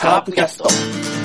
[0.00, 1.19] カープキャスト。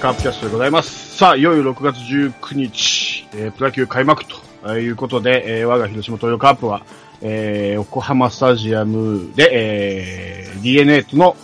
[0.00, 1.16] カープキャストでございます。
[1.16, 4.24] さあ、いよいよ6月19日、えープロ野球開幕
[4.62, 6.82] ということで、えー我が広島東洋カープは、
[7.20, 11.36] えー横浜スタジアムで、えー DNA との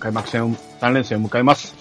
[0.00, 1.76] 開幕戦を、3連戦を迎えます。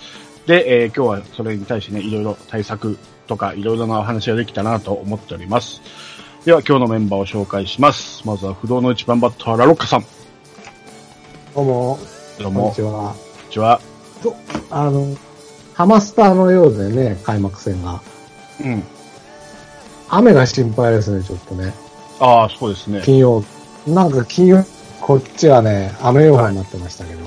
[0.45, 5.81] で、えー今日はそれに対してね、いろいろ対策とか、いろいろなお話ができたなと思っております。
[6.45, 8.21] では、今日のメンバーを紹介します。
[8.27, 10.05] まずは不動の一番バッター、ラロッカさん。
[11.55, 11.99] どうも、
[12.39, 12.91] どうもこんにち、は。
[12.91, 13.81] こんにちは。
[14.69, 15.15] あの、
[15.75, 18.01] ハマスターのようでね、開幕戦が。
[18.63, 18.83] うん。
[20.09, 21.73] 雨が心配ですね、ちょっとね。
[22.19, 23.01] ああ、そうですね。
[23.03, 23.43] 金曜。
[23.85, 24.63] なんか金曜、
[25.01, 27.25] こっちはね、雨予報になってましたけど。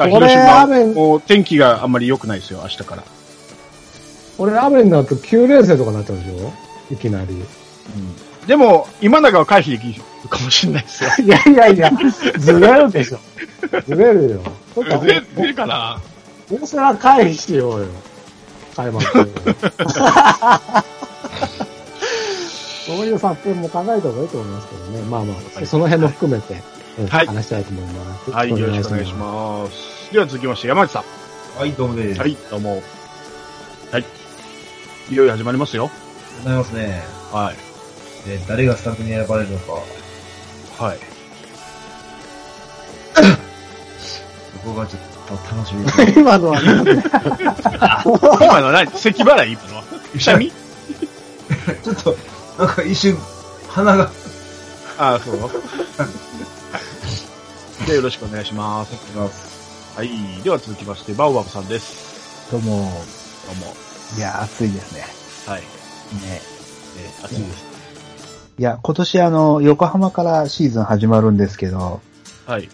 [0.00, 3.02] あこれ雨もう天気があんまり良くないですよ、明日から。
[4.38, 6.52] 俺、雨になると9連戦とかになっちゃうでしょ？
[6.94, 7.44] いきなり。
[8.46, 11.10] でも、今永は回避できるかもしれないですよ。
[11.26, 11.90] いやいやいや、
[12.38, 13.18] ずれるでしょ。
[13.88, 14.40] ずれるよ。
[14.74, 16.00] ちょっとで、でかな？
[16.50, 17.86] もうそれは回避しようよ。
[18.74, 19.28] 開幕戦。
[22.86, 25.02] そういう作戦も考えた方がいいと思いますけどね。
[25.02, 26.54] まあまあ、その辺も含めて、
[26.98, 28.30] うんはい話したいと思います。
[28.30, 30.10] はい、よろしくお願いします。
[30.12, 31.04] では続きまして、山内さん。
[31.58, 32.20] はい、どうもです。
[32.20, 32.82] はい、どうも。
[33.92, 34.04] はい。
[35.10, 35.90] いよいよ始まりますよ。
[36.38, 37.02] ございますね。
[37.30, 38.28] はい。
[38.28, 39.72] で、誰がスタッフに選ばれるのか、
[40.82, 40.98] はい。
[44.00, 46.02] そこがちょっと楽しみです。
[46.20, 47.02] 今のはね、
[48.40, 48.90] 今の何？
[48.90, 49.52] 咳払い？
[49.52, 49.82] 今のは？
[50.12, 52.16] くしゃみちょっと、
[52.58, 53.16] なんか一瞬、
[53.68, 54.10] 鼻が、
[54.98, 55.38] ああ、そう？
[57.86, 58.92] で、よろしくお願いします。
[59.16, 59.96] ます。
[59.96, 60.10] はい。
[60.42, 62.50] では続きまして、バオバブさんです。
[62.50, 62.80] どうも、どう
[63.56, 63.76] も。
[64.16, 65.04] いや、暑いですね。
[65.46, 65.60] はい。
[65.60, 65.66] ね。
[66.98, 67.64] えー、暑いです。
[68.58, 72.00] いや、今年あの、横浜からシーズン始まるんですけど、
[72.46, 72.68] はい。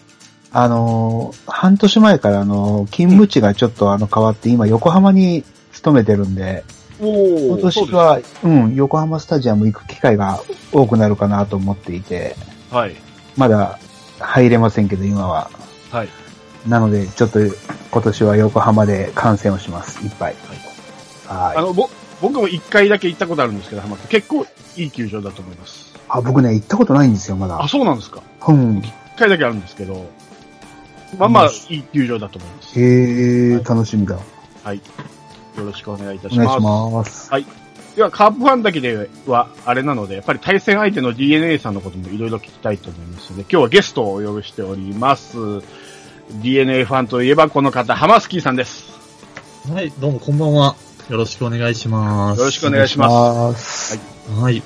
[0.57, 5.43] あの、半年前からあの、勤務地がちょっとあの変わって、今横浜に
[5.73, 6.63] 勤めてるんで、
[7.01, 10.39] お今年は、うん、横浜スタジアム行く機会が
[10.71, 12.37] 多くなるかなと思っていて、
[12.71, 12.95] はい。
[13.35, 13.79] まだ
[14.17, 15.51] 入れませんけど、今は。
[15.91, 16.09] はい。
[16.65, 17.39] なので、ちょっと
[17.91, 20.05] 今年は横浜で観戦をします。
[20.05, 20.35] いっぱい。
[21.27, 21.57] はい。
[21.57, 21.89] あの、ぼ、
[22.21, 24.45] 僕も一回だけ行ったことあるんですけど、浜田結構
[24.77, 25.93] いい球場だと思います。
[26.07, 27.67] あ、僕ね、行ったことないんですよ、まだあ、。
[27.67, 28.77] そうなんですかうん。
[28.77, 30.09] 一回だけあるんですけど、
[31.17, 32.79] まあまあ、いい球場だと思います。
[32.79, 34.17] へえ、楽しみだ。
[34.63, 34.77] はい。
[34.77, 37.27] よろしくお願いいたお願いします。
[37.27, 37.55] します。
[37.95, 45.37] では、カープファンだけでは、あれなので、やっぱり対戦相手の DNA さんのこともいろいろ聞きたいと思いますので、今日はゲストをお呼びしております。
[46.41, 48.91] DNA ファンといえばこの方、ハマスキーさんです。
[49.71, 50.75] はい、どうもこんばんは。
[51.09, 52.39] よろしくお願いします。
[52.39, 53.97] よろしくお願いします。
[53.97, 54.31] す。
[54.41, 54.57] はい。
[54.57, 54.63] い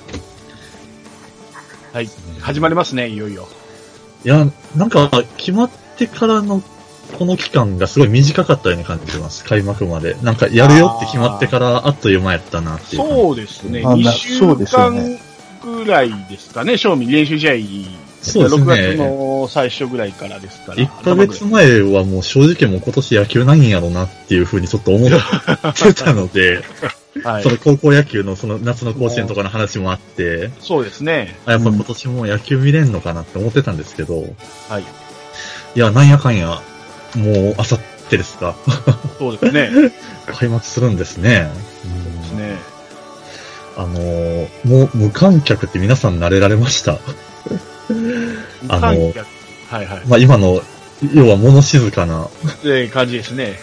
[1.92, 2.08] はい。
[2.40, 3.46] 始まりますね、いよいよ。
[4.24, 6.62] や、なんか、決まってからの、
[7.18, 9.44] この期間がすごい短かったように感じてます。
[9.44, 10.16] 開幕まで。
[10.22, 13.02] なんか、やるよって決まってから、あっという間やったなっていう。
[13.02, 13.82] そうですね。
[13.84, 15.20] あな2週そうですよ間ね
[15.62, 17.54] ぐらいですかね、正味練習試合。
[18.22, 20.78] そうですね6月の最初ぐらいからですから。
[20.78, 25.10] 1ヶ月前はもう正直もう今年野球ないんやろうなっていうふうにちょっと思っ
[25.74, 26.62] てたので、
[27.22, 27.50] はいそ。
[27.50, 31.36] の高校野球のその夏の甲子園とかの話もあって、そうですね。
[31.46, 34.24] あやっぱ今年も野球見れんのかなって思ってたんですけど、
[34.68, 34.84] はい。
[35.74, 36.60] いや、なんやかんや、
[37.16, 38.56] もう、あさってですか。
[39.18, 39.70] そうですね。
[40.26, 41.50] 開幕するんですね。
[42.22, 42.56] ですね。
[43.76, 46.98] あのーもう無観客って皆さん慣れられました。
[48.68, 49.26] あの無観客
[49.70, 50.02] はいはい。
[50.06, 50.60] まあ今の、
[51.14, 52.28] 要は物静かな、っ
[52.62, 53.58] て感じですね。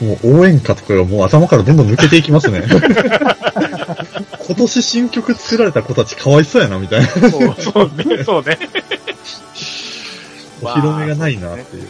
[0.00, 2.64] もう応援歌とかがもう頭からどんどん抜けていきますね。
[4.46, 7.06] 今年新曲作られた子たちかわいそうやな、みたいな。
[7.08, 8.58] そうそうね、そうね。
[10.62, 11.86] お披露目がないなっていう。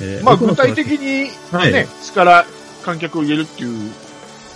[0.00, 2.46] え ーまあ具体的にはいね、いつから
[2.82, 3.90] 観客を入れるっていう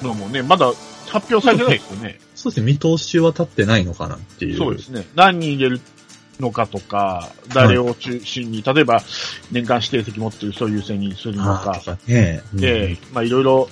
[0.02, 0.72] のもね、まだ
[1.08, 2.20] 発表されてないですよね。
[2.34, 4.56] そうですね、見通しは立ってないのかなっていう。
[4.56, 5.06] そうですね。
[5.14, 5.81] 何人入れる
[6.40, 9.02] のかとか、誰を中心に、例えば
[9.50, 12.42] 年間指定席持ってる人を優先にするのかかね。
[12.52, 13.69] うんで、まあいろいろ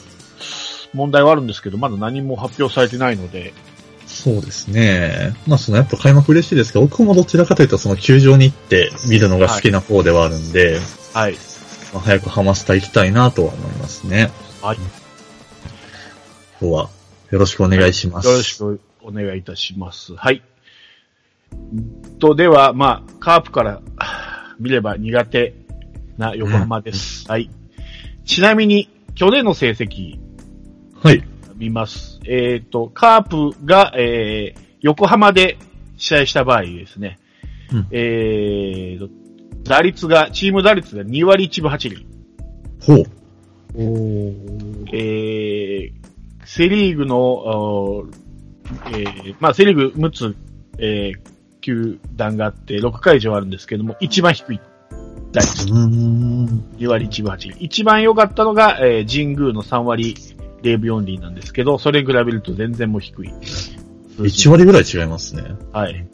[0.94, 3.52] 問題はあるんですけど、まだ何も発表されてないので、
[4.14, 5.34] そうですね。
[5.46, 10.78] まあそのやっぱ開幕嬉しいですけど、僕もどちらかというとその球場に行って見るのが好きな方ではあるんで、
[11.12, 11.34] はい。
[11.92, 14.30] まあ早くハマスタ行きたいなとは思いますね。
[14.62, 14.78] はい。
[16.60, 16.88] 今日は
[17.30, 18.28] よろしくお願いします。
[18.28, 20.14] よろしくお願いいたします。
[20.14, 20.42] はい。
[22.20, 23.82] と、では、まあ、カープから
[24.58, 25.54] 見れば苦手
[26.16, 27.28] な横浜です。
[27.28, 27.50] はい。
[28.24, 30.18] ちなみに、去年の成績
[31.02, 31.22] はい。
[31.56, 32.13] 見ます。
[32.26, 35.58] えっ、と、カープが、えー、横浜で
[35.96, 37.18] 試合した場合ですね。
[37.72, 39.08] うんえーと、
[39.64, 42.06] 打率が、チーム打率が2割1分8厘。
[42.80, 43.04] ほう。
[43.76, 48.04] おーえー、セリーグの、
[48.86, 50.36] えー、まあ、セリーグ6つ、
[50.78, 54.60] えー、球団があって、6会場あるんですけども、一番低い
[55.32, 55.66] 打率。
[55.66, 56.64] うーん。
[56.76, 57.56] 2割1分8厘。
[57.58, 60.14] 一番良かったのが、えー、神宮の3割
[60.64, 63.28] 0分4厘なんですけど、それに比べると全然もう低い。
[64.18, 65.42] 1割ぐらい違いますね。
[65.72, 66.08] はい。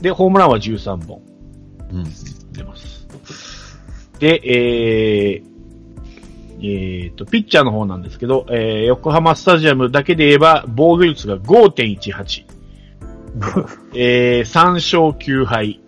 [0.00, 1.22] で、ホームランは13本
[1.92, 2.04] うん。
[2.52, 3.06] 出ます。
[4.18, 5.50] で、えー、
[6.62, 12.44] えーと、ピッチャーの方なんですけど、えー、横浜スタジアムだけで言えば、防御率が5.18。
[13.94, 15.80] えー、3勝9敗。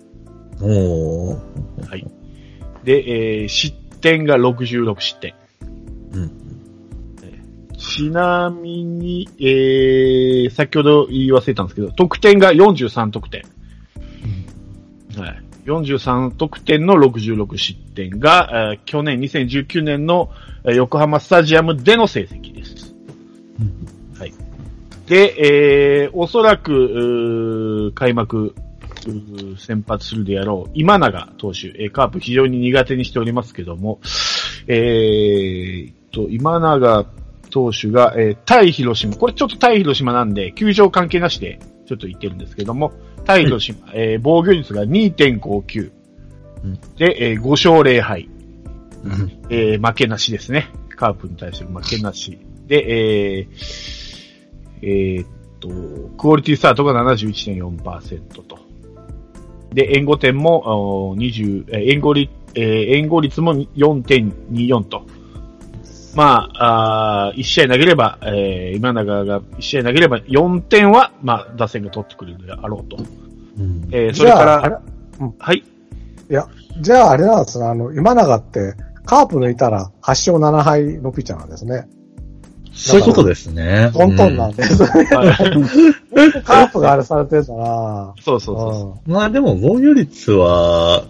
[0.60, 1.38] おー。
[1.88, 2.06] はい。
[2.84, 5.34] で、えー、失点が66失点。
[6.12, 6.41] うん。
[7.92, 13.42] ちなみに、えー、先ほど言い忘れたんですけど、得点が43得点。
[15.18, 15.42] はい。
[15.66, 20.30] 43得点の66失点が、えー去年2019年の
[20.64, 22.94] えー横浜スタジアムでの成績です。
[24.18, 24.32] はい。
[25.06, 28.54] で、えー、おそらく、開幕、
[29.58, 34.00] 先発するであろう、今永投手、えーカープ非常に苦手にしておりますけども、
[34.66, 37.06] えーっと、今永
[37.52, 42.92] 投手が、えー対広島、これちょっと対広島なんで、球場関係なしでちょっと言ってるんですけども、
[43.24, 45.90] 対広島、えー防御率が2.59。
[46.64, 48.28] うんで、えー5勝0敗。
[49.04, 49.32] うん。
[49.50, 50.68] えー負けなしですね。
[50.96, 52.38] カープに対する負けなし。
[52.66, 54.02] で、えー
[54.82, 55.28] えーっ
[55.60, 55.68] と、
[56.16, 58.58] クオリティスタートが71.4%と。
[59.74, 62.64] で、援護点も、おー20、えー援護率、えー
[62.94, 65.06] 援護率も4.24と。
[66.14, 72.96] まあ、あ1試合投げれば、えー今永が1試合投げれば4点は、まあ、打線が取ってくれるであろうと。
[73.58, 73.88] うん。
[73.90, 74.76] えーそれかじゃあ、あら、れ、
[75.38, 75.58] はい。
[75.58, 76.46] いや、
[76.80, 78.74] じゃああれなんですね、あの、今永って、
[79.04, 81.88] カープ抜いたら8勝7敗のピッチャーなんですね。
[82.74, 83.90] そういうことですね。
[83.92, 84.88] トントンなんうですね。
[84.88, 85.32] はい
[86.42, 89.08] カープがあれされてたら、そうそうそうそう。
[89.08, 91.04] うんまあでも防御率は、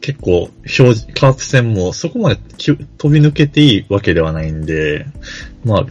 [0.00, 5.06] 結構、表示、カープ戦もそこまできゅ飛び抜けていいわけではないんで、
[5.64, 5.86] まあ、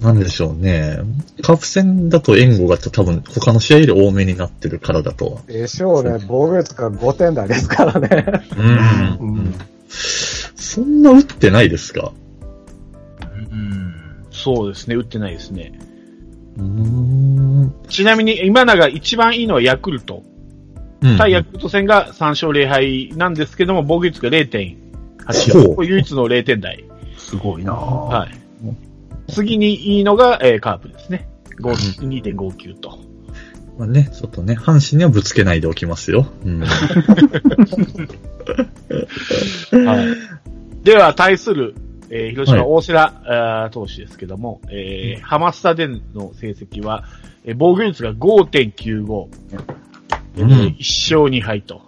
[0.00, 0.98] なんでしょうね。
[1.42, 5.40] カープ戦だと援護が多分他の試合より多めになってるからだと。
[5.46, 8.42] でしょうね、防御率が5点台ですからね。
[9.20, 9.36] うん。
[9.36, 9.54] うん
[10.56, 12.12] そんな打ってないですか？
[13.20, 13.94] うん
[14.32, 15.78] そうですね、打ってないですね。
[16.56, 17.74] うーん。
[17.88, 20.24] ちなみに、今永一番いいのはヤクルト。
[21.04, 25.52] うん対ヤクルト戦が3勝0敗なんですけども、防御率が0.84。
[25.52, 26.84] ほうこれ唯一の0点台。
[27.18, 28.30] すごいなぁはい。
[29.32, 31.28] 次にいいのが、えーカープですね。
[31.60, 32.98] 5 2.59と。
[33.78, 36.26] まあね、ちょっとね、阪神にはぶつけないでおきますよ。
[36.44, 36.60] うん。
[39.86, 40.84] はい。
[40.84, 41.74] では、対する、
[42.10, 47.04] えー広島はい大瀬良、あー投手ですけども、えーハマスタでの成績は、
[47.44, 49.26] えー防御率が5.95。
[50.36, 51.82] えーうん1勝2敗と、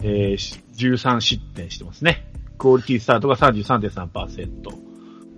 [0.00, 2.30] えーし13失点してますね。
[2.58, 4.48] クオリティスタートが33.3%。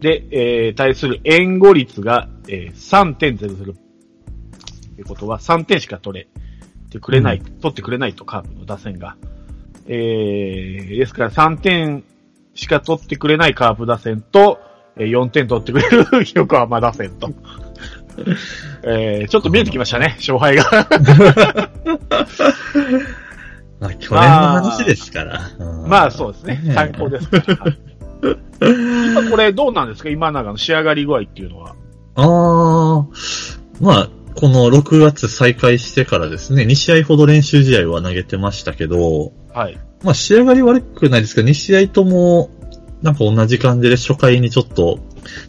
[0.00, 3.72] で、えー対する援護率が、えー3.00。
[3.72, 3.76] っ
[4.96, 6.28] てことは3点しか取れ
[6.90, 9.16] てくれない、取ってくれないと、カープの打線が。
[9.86, 12.04] えー、ですから3点
[12.54, 14.58] しか取ってくれないカープ打線と、
[14.96, 17.30] えー4点取ってくれる横浜打線と。
[18.82, 20.64] えー、ちょっと見えてきましたね、 勝敗が。
[23.80, 25.40] まあ、去年の話ですから。
[25.58, 26.60] うんまあそうですね。
[26.74, 27.28] 参考です
[28.60, 30.10] 今 これどうなんですか？
[30.10, 31.74] 今永の仕上がり具合っていうのは。
[32.16, 33.06] ああ、
[33.80, 39.78] まあ、この6月再開してからですね、2試合ほど練習試合は投げてましたけど、はい。
[40.02, 42.50] まあ仕上がり悪くないですけど、2試合とも、
[43.02, 44.98] なんか同じ感じで初回にちょっと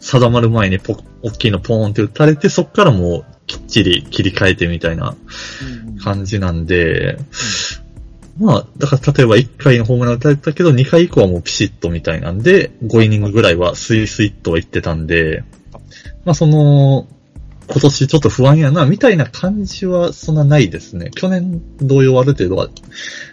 [0.00, 5.16] 定まる前にポ大きいのポーンって打たれて、そっからもうきっちり切り替えてみたいな
[6.02, 7.18] 感じなんで、
[8.38, 15.44] まあ、だから例えば1回のホームラン打たれたけど、2回以降はもうピシッとみたいなんで、5イニングぐらいはスイスイッとは言ってたんで、
[16.24, 17.06] まあその、
[17.70, 21.10] 今年ちょっと不安やな、みたいな感じはそんなないですね。
[21.14, 22.68] 去年同様ある程度は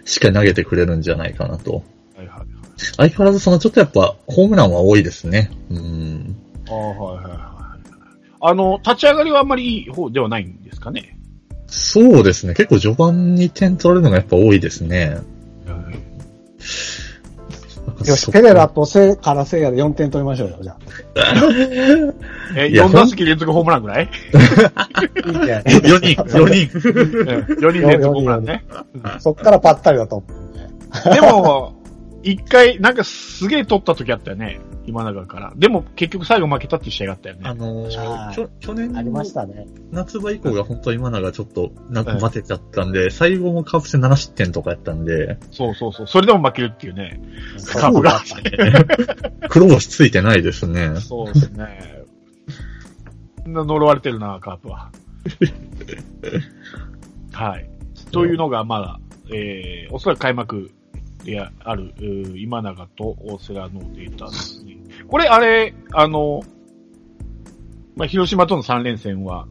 [0.03, 1.83] しっかり投げてくれるんじゃないかなと。
[2.15, 2.56] はいはいはい。
[2.97, 5.51] 相変わらずそのちょっとやっぱ、ホームランは多いですね。
[5.69, 6.35] うん。
[6.69, 7.37] ああ、はいはいはい。
[8.39, 11.17] あの、立ち上がりはあんまりいい方ではないんですかね？
[11.67, 12.53] そうですね。
[12.53, 15.17] 結構序盤に点取られるのがやっぱ多いですね。
[18.05, 20.75] よし、ペレラとセからセイヤで4点取りましょうよ、じゃ
[22.55, 24.09] え、いや4打席連続ホームランぐらい？
[24.75, 24.87] あ。
[25.25, 25.63] いいね。
[25.65, 26.77] 4人、4人。
[27.59, 28.63] ?4 人連続ホームランね。
[29.19, 31.13] そっからぱったりだと思う。
[31.13, 31.73] でも、
[32.27, 34.59] 一回、なんかすげえ取った時あったよね。
[34.85, 35.53] 今永から。
[35.55, 37.41] でも結局最後負けたっていう試合があったよね。
[37.45, 39.65] あのはいー、去年ありまのしたね。
[39.91, 46.07] 夏場以降が本当今永ちょっとなはいバテちゃったんで、最後もカープ戦7失点とかやったんで、そうそうそう。
[46.07, 47.21] それでも負けるっていうね。
[47.65, 48.21] カープが。
[49.49, 50.99] 黒星ついてないですね。
[50.99, 52.03] そうですね。
[53.43, 54.91] そんな呪われてるな、カープは。
[57.31, 57.69] はい。
[58.11, 58.99] というのが、まだ、
[59.33, 60.71] えー、おそらく開幕
[61.27, 61.93] である、
[62.37, 64.77] 今永と大瀬良のデータですね。
[65.09, 66.41] これ、あれ、あの、
[67.97, 69.45] まあ、広島との3連戦は、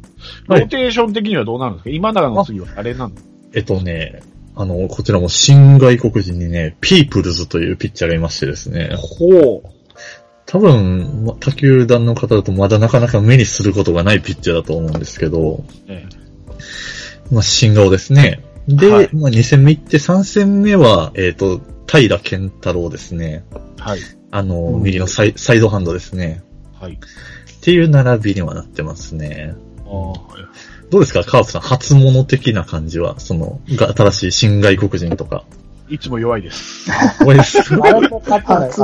[0.46, 3.14] ロはいーテーション的にはどうなるんですか、今永の次はあれなの？
[3.52, 4.22] えっとね、
[4.54, 9.68] あの、こちらも新外国人にね、ピープルズというピッチャーがいましてですね、ほう。
[10.46, 16.06] 多分、ま他球団の方だとまだなかなか目にすることがないピッチャーだと思うんですけど、え
[17.30, 18.40] まあ、新顔ですね。
[18.68, 23.44] で、はいまあ、2戦目行って3戦目は、えっ、と、平健太郎ですね。
[23.78, 24.00] えはい。
[24.30, 26.42] あの、うん右のサイサイドハンドですね。
[26.80, 26.94] はい。
[26.94, 26.98] っ
[27.60, 29.54] ていう並びにはなってますね。
[29.86, 30.16] ああ、はい
[30.90, 35.44] どうですかカープさん、初物的な感じは、その、が新しい新外国人とか。
[35.88, 36.90] いつも弱いです。
[37.24, 37.62] これです。
[37.74, 37.74] 初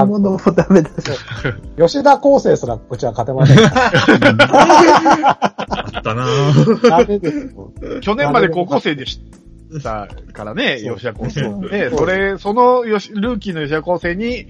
[0.04, 0.94] 物もダメだし。
[1.78, 3.58] 吉田康生すらうちは勝てません。
[3.64, 3.70] あ
[5.98, 6.88] ったなぁ。
[6.88, 7.72] ダメですよ。
[8.00, 9.41] 去年まで高校生でした
[9.80, 11.68] からね、吉田高生。
[11.68, 14.46] で、それ、そのよしルーキーの吉田高生に、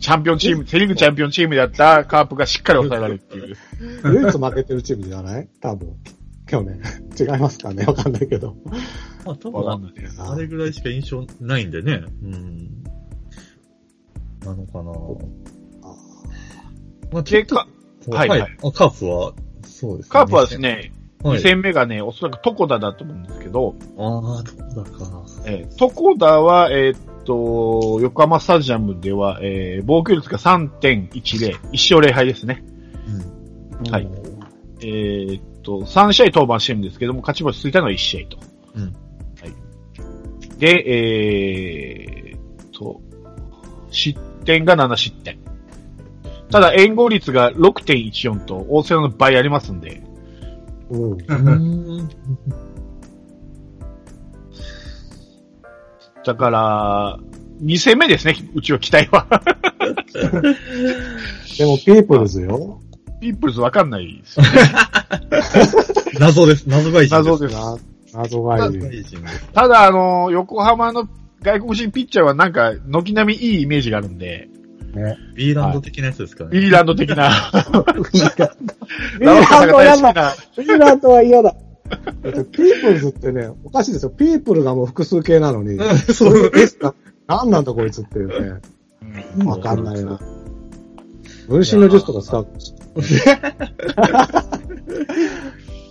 [0.00, 3.56] チャンピオンチーム、セリーグチャンピオンチームでやったカープがしっかり抑えられるっていう。
[4.22, 5.48] 唯一負けてるチームじゃない？
[5.60, 5.94] 多分。
[6.46, 6.80] 去年。
[7.18, 7.84] 違いますかね？
[7.86, 8.56] わかんないけど。
[9.24, 12.02] まあ、多分、わかんないけどあれぐらいしか印象ないんでね。
[12.22, 12.84] うん。
[14.44, 14.92] なのかな
[17.12, 19.32] まあ、ちょっと、でかはいはい、カープは、
[19.62, 20.10] そうですね。
[20.10, 20.92] カープはですね、
[21.28, 24.42] はい2戦目がね、おそらくトコダだと思うんですけど、ああ、
[24.74, 25.24] どうだか。
[25.46, 32.62] えートコダは、えーっと、横浜スタジアムでは、えー防御率が3.10、1勝0敗ですね。
[33.80, 33.90] うん。
[33.90, 34.08] はい
[34.82, 38.38] えーっと、3試合登板してるんですけども、勝ち星ついたのは1試合と。
[38.76, 38.82] うん。
[38.82, 40.58] はい。
[40.58, 43.00] で、えーっと、
[43.90, 45.38] 失点が7失点。
[46.50, 50.02] ただ、援護率が6.14と、大瀬良の倍ありますんで、
[50.90, 51.12] うん。
[51.12, 52.08] うん。
[56.24, 57.18] だから、
[57.62, 59.26] 2戦目ですね、うちは期待は。
[61.58, 62.80] でも、ピープルズよ。
[63.20, 64.50] ピープルズわかんないですよね。
[66.18, 66.68] 謎です。
[66.68, 67.54] 謎外人謎です。
[67.54, 67.76] な
[68.14, 68.80] 謎がいる。
[68.80, 69.48] 謎外人です。
[69.52, 71.08] ただ、あの、横浜の
[71.42, 74.48] 外国人ピッチャーはなんか、軒並みいいイメージがあるんで、
[74.94, 75.16] ね。
[75.34, 76.50] ビーランド的なやつですかね。
[76.50, 80.12] ビリランド的な、ビーランドは嫌だ。
[80.12, 81.56] な、ピーランドは嫌だ。
[82.22, 84.10] だってピープルズってね、おかしいですよ。
[84.10, 85.78] ピープルがもう複数形なのに。
[86.12, 86.50] そう
[87.26, 88.60] 何なんだこいつっていうね。
[89.38, 90.18] うんわかんないな。
[91.48, 92.46] 分身の術とか使う。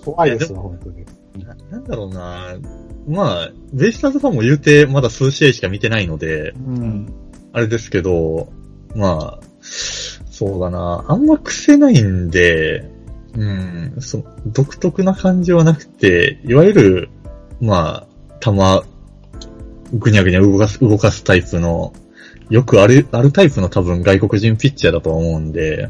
[0.04, 1.06] 怖いですわ、本当に。
[1.46, 2.56] ななんだろうな
[3.08, 7.14] まあ、ベイスターズファンも言うて、まだ数試合しか見てないので、うん。
[7.52, 8.52] あれですけど、
[8.96, 9.46] まあ、
[10.30, 11.06] そうだな。
[11.08, 12.90] あんま癖ないんで、
[13.36, 17.10] うん、そ独特な感じはなくて、いわゆる、
[17.62, 18.52] まあ、球、
[19.94, 21.94] ぐにゃぐにゃ動かす、動かすタイプの、
[22.50, 25.90] よくある、あるタイプの多分外国人ピッチャーだと思うんで、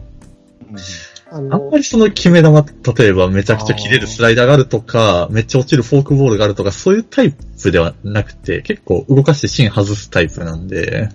[1.31, 2.49] ああんのま、りその決め球、
[2.95, 11.09] 例えばめちゃくちゃ切れるスライダーがあるとか、めっちゃ落ちるフォークボールがあるとか、そういうタイプではなくて、結構動かして芯外すタイプなんで、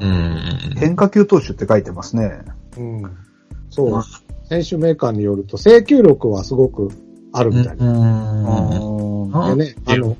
[0.00, 0.76] うん。
[0.76, 2.40] 変化球投手って書いてますね。
[2.76, 3.02] うん。
[3.70, 4.02] そう。
[4.48, 6.90] 選手メーカーによると、制球力はすごく
[7.32, 9.54] あるみたいな。
[9.54, 10.16] でね、あの。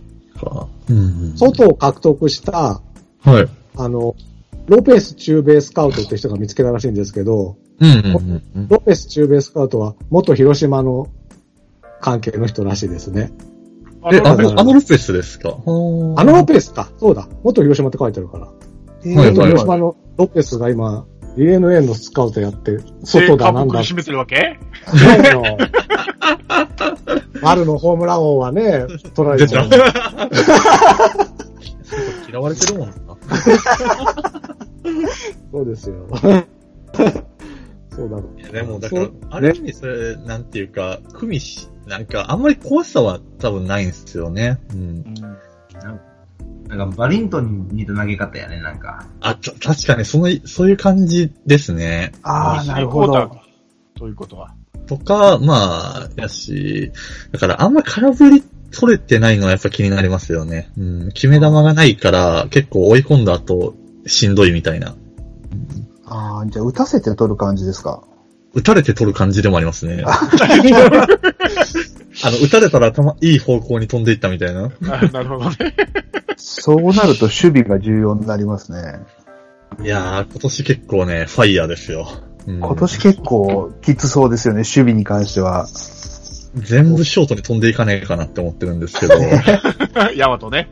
[1.36, 2.80] 外を獲得した、
[3.22, 3.48] はい。
[3.76, 4.14] あの、
[4.66, 11.08] ロペス中米スカウトって人が見つけたらしいんですけど、うんうんうんロペス中米スカウトは元広島の
[12.00, 13.32] 関係の人らしいですね。
[14.12, 15.50] え、あの、あのロペスですか？
[15.50, 15.58] ああ
[16.24, 16.90] のロペスか。
[16.98, 17.28] そうだ。
[17.42, 18.48] 元広島って書いてあるから。
[19.04, 24.58] 元はいはい広島のロペスが今、DNA のスカウトやって、外だなんだ苦しめてるわけ？
[24.92, 25.42] ないの。
[27.42, 29.68] 丸のホームラン王はね、取られちゃう。
[32.28, 32.94] 嫌われてるもんな。
[35.52, 36.06] そうですよ。
[36.12, 44.60] そうだろいやでも、だからある意味それ、なんていうか、組し、なんか、あんまり怖さは多分ないんですよね。
[44.72, 45.02] うん。
[45.82, 46.04] なんか
[46.96, 49.06] バリントンに似た投げ方やね、なんか。
[49.20, 52.12] あ、た、確かに、その、そういう感じですね。
[52.22, 53.30] ああ、なるほど。
[53.98, 54.54] ということは。
[54.86, 56.92] とか、まあ、やし、
[57.32, 60.70] だからあんま空振り取れてないのはやっぱ気になりますよね。
[60.78, 61.08] うん。
[61.12, 63.74] 決め球がないから、結構追い込んだ後、
[64.06, 64.94] しんどいみたいな。
[66.06, 68.02] ああ、じゃあ打たせて取る感じですか？
[68.52, 70.02] 打たれて取る感じでもありますね。
[72.22, 74.70] あの、打たれたら頭、いい方向に飛んでいったみたいな。
[74.88, 75.56] あなるほどね。
[76.40, 79.00] そうなると守備が重要になりますね。
[79.82, 82.08] いやー、今年結構ね、ファイヤーですよ。
[82.46, 85.66] うん今年結構きつそうですよね、守備に関しては。
[86.54, 89.14] 全部ショートに飛んでいかねえかなって思ってるんですけど、
[90.16, 90.68] ヤマトね。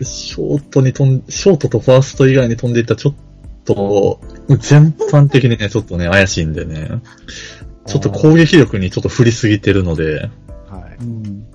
[0.00, 3.14] ショートに飛ん、ショートとファースト以外に飛んでいったらちょっ
[3.64, 4.20] と、
[4.58, 6.88] 全般的にね、ちょっとね、怪しいんでね。
[7.86, 10.30] ちょっと攻撃力にちょっと振りすぎてるので、
[10.70, 11.04] はい。
[11.04, 11.46] うん。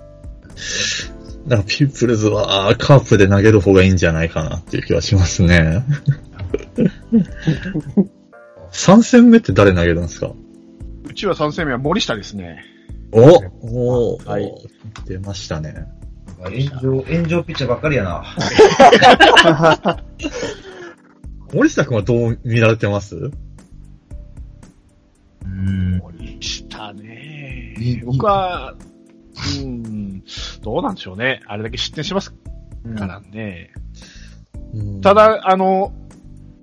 [1.50, 5.84] なんかピープルズはカープで投げる方がいいんじゃないかなっていう気はしますね。
[8.72, 10.32] 3戦目って誰投げるんですか？
[11.08, 12.64] うちは3戦目は森下ですね。
[13.12, 13.22] お
[14.14, 14.52] おはい
[15.08, 15.88] 出ましたね。
[16.38, 18.24] 炎上、炎上ピッチャーばっかりやな。
[21.54, 23.16] 森下君はどう見られてます？
[23.16, 25.98] うーん。
[25.98, 28.04] 森下ね。
[28.06, 28.76] 僕は、
[29.64, 30.24] うん、
[30.62, 31.42] どうなんでしょうね。
[31.48, 33.72] あれだけ失点しますからね。
[34.74, 35.94] うんた、だ、あの、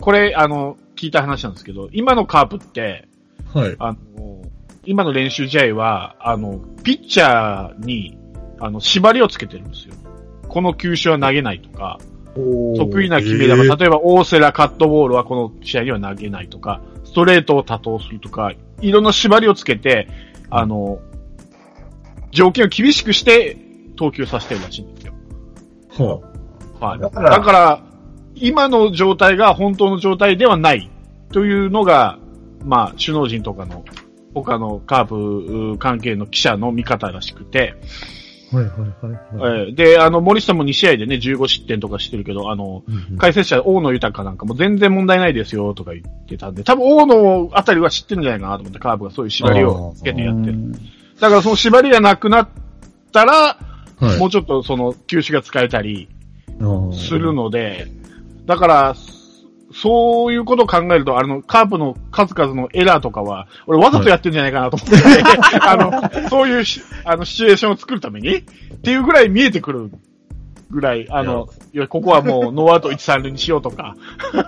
[0.00, 3.08] これ、あの、聞いた話なんですけど、今のカープって、
[3.52, 3.76] はい。
[3.78, 3.99] あの、
[4.85, 8.18] 今の練習試合は、あの、ピッチャーに、
[8.61, 9.94] あの、縛りをつけてるんですよ。
[10.49, 11.99] この球種は投げないとか、
[12.35, 20.09] 得意な決め球、へー例えば大瀬良カットボールはこの試合には投げないとか、ストレートを多投するとか、いろんな縛りをつけて、
[20.50, 21.00] あの、
[22.30, 23.56] 条件を厳しくして
[23.96, 25.14] 投球させてるらしいんですよ。
[25.98, 27.00] ははい。
[27.00, 27.82] だだかからら、
[28.34, 30.90] 今の状態が本当の状態ではない
[31.32, 32.18] というのが、
[32.64, 33.84] まあ、首脳陣とかの、
[34.34, 37.74] 他のカープう関係の記者の見方らしくて、
[38.52, 38.86] はいはいは
[39.34, 39.68] いはい。
[39.68, 42.84] えーで、あの、森下も2試合でね、15失点とかしてるけど、あの、
[43.18, 50.58] 解説者、大野豊なんかも全然問題ないですよとか言ってたんで、多分大野あたりは知ってるんじゃないかなと思って、カープがそういう縛りをつけてやってる。
[51.20, 52.48] だからその縛りがなくなっ
[53.12, 53.59] たら、
[53.98, 54.18] はい。
[54.18, 56.09] もうちょっとその球種が使えたり
[56.59, 57.88] うんするので、
[58.44, 58.94] だから、
[59.72, 64.96] そういうことを考えると、あの、カープの数々のエラーとかは、俺わざとやってるんじゃないかなと思って、
[65.61, 65.76] あ
[66.22, 68.42] の、そういうし、あの、シチュエーションを作るためにっ
[68.83, 69.90] ていうぐらい見えてくる
[70.70, 73.94] ぐらい、あの、いや、ここはもう ノーアウト1、3塁にしようとか、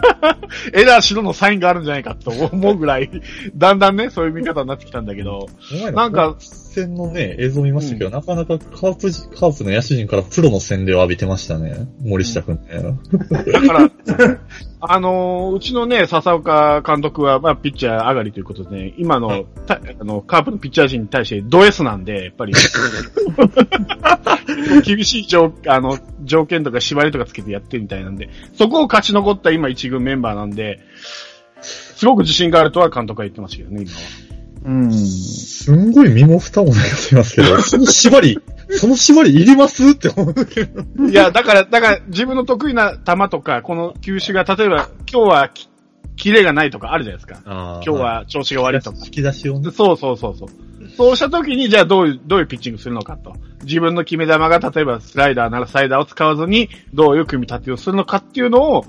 [0.72, 3.10] エラーしろのサインがあるんじゃないかと思うぐらい、
[3.54, 5.46] だんだんね、そういう見方になってきたんだけど、
[5.92, 6.36] なんか、
[6.78, 11.88] 戦のね、映像見ましたけど、なかなかカープじ、カープの野手陣からプロの洗礼を浴びてましたね。
[12.02, 12.62] 森下くんね。
[13.52, 13.90] だから、
[14.80, 22.52] あのーうちのね、笹岡監督は、まあ、ピッチャー上がりということで、ね、今の、たあの、カープのピッチャー陣に対してド S なんで、やっぱり、
[24.84, 30.78] 厳しい条、あの、条件とか縛りとかつけてやってるみたいなんで、そこを勝ち残った今一軍メンバーなんで、
[31.60, 34.27] すごく自信があるとは監督は言ってましたけどね、今は。
[34.64, 34.92] うん。
[34.92, 38.38] すんごい身も蓋もないこと言いますけど、 その縛り、
[38.70, 40.84] その縛りいりますって思うけど。
[41.08, 45.68] いや、だから、だから、自分の得意な球とか、この球種が、例えば、今日はき、
[46.16, 47.40] キレがないとかあるじゃないですか。
[47.46, 48.98] 今今日は調子が悪いとか。
[49.04, 49.70] 引き出しをね。
[49.70, 50.48] そうそうそうそう。
[50.96, 53.34] そうした時に、じゃあどういう、どういうピッチングするのかと。
[53.62, 58.84] 自分の決め球が、例えばスライダーならスライダーを使わずに、どういう組み立てをするのかっていうのを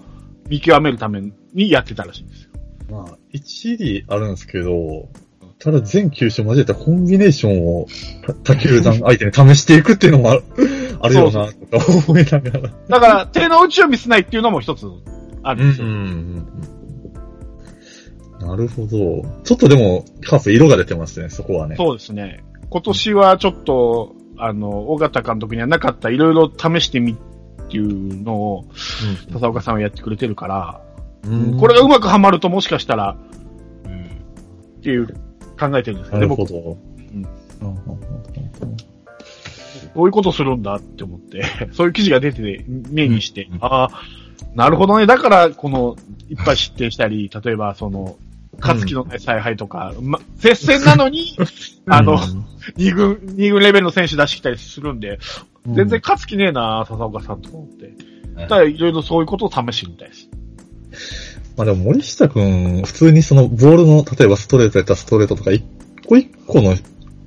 [0.49, 1.21] 見極めるため
[1.53, 2.49] にやってたらしいんですよ。
[2.89, 5.07] まあ、一理あるんですけど、
[5.59, 7.87] ただ全球種交えたコンビネーションを
[8.43, 10.43] 他球団相手に試していくっていうのもある
[11.01, 12.69] あるよな、とか思いながら。
[12.87, 14.85] だから、手の内を見せないっていうのも一つ
[15.43, 15.87] あるんですよ。
[15.87, 16.79] うんうんうん
[18.39, 18.87] なるほど。
[19.43, 21.75] ちょっとでも、カープ色が出てますね、そこはね。
[21.75, 22.41] そうですね。
[22.69, 28.65] 今年はちょっと、あの、尾形監督にはなかったいろいろ試してみっていうのを、
[29.33, 30.81] 笹岡さんはやってくれてるから、
[31.25, 33.17] うんこれがうまくはまるともしかしたら、
[34.79, 35.13] っていう
[35.59, 36.77] 考えてるんですけど、でも、なるほど。
[37.17, 37.27] ん。
[37.67, 37.99] うん。
[39.93, 41.43] こういうことするんだって思って、
[41.73, 43.57] そういう記事が出て、目にして、うん。
[43.61, 43.89] ああ、
[44.55, 45.05] なるほどね。
[45.05, 45.95] だから、この、
[46.29, 48.17] いっぱい失点したり、例えば、その、
[48.59, 51.37] 勝つ気のない采配とか、ま、接戦なのに、
[51.87, 52.19] あの、
[52.75, 55.19] 二軍、二軍レベルの選手出してきたりするんで、
[55.65, 57.93] 全然勝つ気ねえな、笹岡さんとか思って。
[58.35, 60.29] だからいろいろそういうことを試してみたいです。
[61.59, 65.61] まあでも森下くん、普通にそのボールの、例えばストレートやったらストレートとか、一
[66.07, 66.73] 個一個の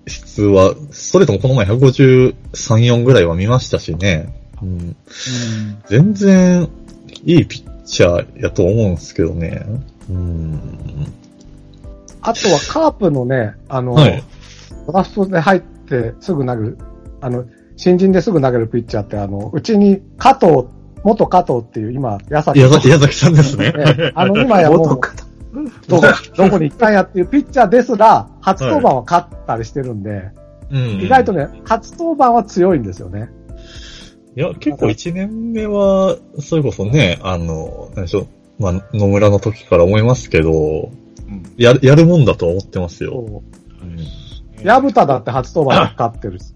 [0.06, 4.32] 質は、ストレートもこの前153、4ぐらいは見ましたしね。
[4.62, 4.96] うん。
[5.86, 6.66] 全然、
[7.26, 9.66] いいピッチャーやと思うんですけどね。
[10.08, 11.12] うん。
[12.22, 14.24] あとはカープのね、あの、はい。
[14.86, 16.78] ドラフトで入ってすぐ投げる、
[17.20, 17.44] あの、
[17.76, 20.68] 新人ですぐ投げるピッチャーって、あの、うちに加藤、
[21.04, 23.72] 元加藤っていう今、矢崎矢崎矢崎さんですね。
[23.76, 25.00] えあの、今やもう、
[25.88, 26.00] ど
[26.36, 30.30] どこに行ったんやっていうピッチャーですら、初登板は勝ったりしてるんで、
[30.70, 31.00] うん。
[31.02, 33.28] 意外とね、初登板は強いんですよね。
[34.34, 38.26] いや、結構一年目は、それこそね、あの、何でしょう、
[38.58, 40.90] まあ、野村の時から思いますけど、
[41.28, 41.42] うん。
[41.58, 43.12] やる、やるもんだとは思ってますよ。
[43.12, 43.98] そううん。
[45.06, 46.54] だって初登板勝ってるし、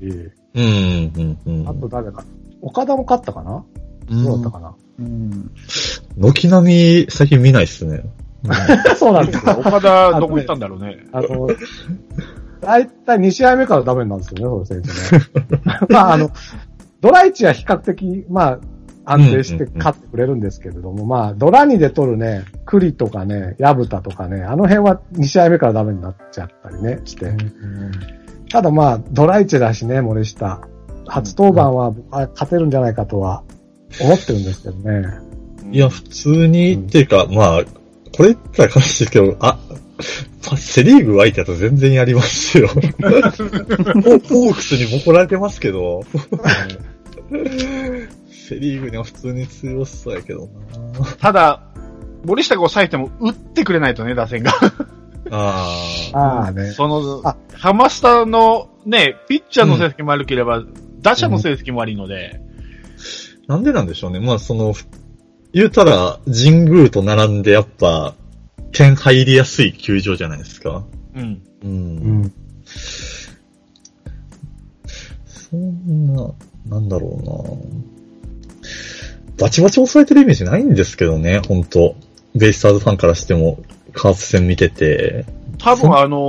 [0.55, 1.69] うん、うん、うん。
[1.69, 2.25] あと誰か、
[2.63, 3.63] 岡田も勝ったかな？
[4.11, 5.51] うんそうだったかな、うん。
[6.19, 8.03] 軒並み最近見ないっすね。
[8.97, 9.57] そうなんですよ。
[9.59, 11.05] 岡田、どこ行ったんだろうね。
[11.13, 11.49] あの、
[12.61, 14.95] だいたい2試合目からダメなんですよね、その選手ね。
[15.91, 16.31] まあ、あの、
[17.01, 18.59] ドラ1は比較的、まあ、
[19.09, 27.33] 安定して勝ってくれるんですけれども、まあ、ドラ2で取るね、栗とかね、矢蓋とかね、あの辺は2試合目からダメになっちゃったりね、して。
[28.51, 30.61] ただまあ、ドラ1だしね、森下。
[31.09, 33.45] 初登板はあ勝てるんじゃないかとは
[34.01, 35.27] 思ってるんですけどね。
[35.73, 37.65] いや、普通に、うんっていうか、まあ、
[38.17, 39.59] これ言ったら悲しいですけど、あ、
[40.51, 42.69] まセリーグ相手だと全然やりますよ。
[42.69, 46.05] ホークスに怒られてますけど、
[48.31, 50.49] セリーグには普通に強そうやけど
[50.99, 51.63] なただ、
[52.25, 54.53] 森下が抑えても打ってくれないとね、打線が。
[55.31, 55.69] あ
[56.13, 56.19] あ。
[56.19, 56.71] ああね。
[56.71, 60.63] そのあ、ハマスタのね、ピッチャーの成績も悪ければ、
[61.01, 62.41] 打者の成績も悪いので、
[63.47, 64.21] なんでなんでしょうね。
[64.21, 64.75] まあ、その、
[65.53, 68.15] 言うたら、神宮と並んでやっぱ、
[68.73, 70.85] 点入りやすい球場じゃないですか。
[71.15, 71.43] うん。
[71.63, 71.67] う。
[71.67, 72.33] うんん。
[75.27, 76.35] そんな、
[76.69, 77.33] なんだろうな
[79.39, 81.95] バチバチ抑えてるイメージないんですけどね、本当
[82.35, 83.59] ベイスターズファンからしても、
[83.93, 85.25] カープ戦見てて。
[85.59, 86.21] 多分あのー、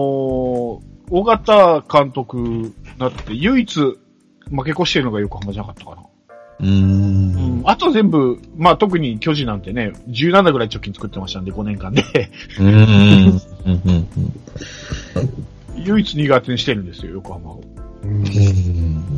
[1.10, 6.04] 尾形監督だって唯一負け越してるのが横浜じゃなかったかな。
[6.60, 7.62] うん。
[7.62, 7.64] ん。
[7.66, 12.02] あと全部、まあ特に巨人なんてね、17ぐらい貯金作ってましたんで、5年間で。
[12.60, 13.42] うーん。
[15.76, 16.86] 唯一苦手にしてるん。
[16.86, 17.64] ですよ、横浜を。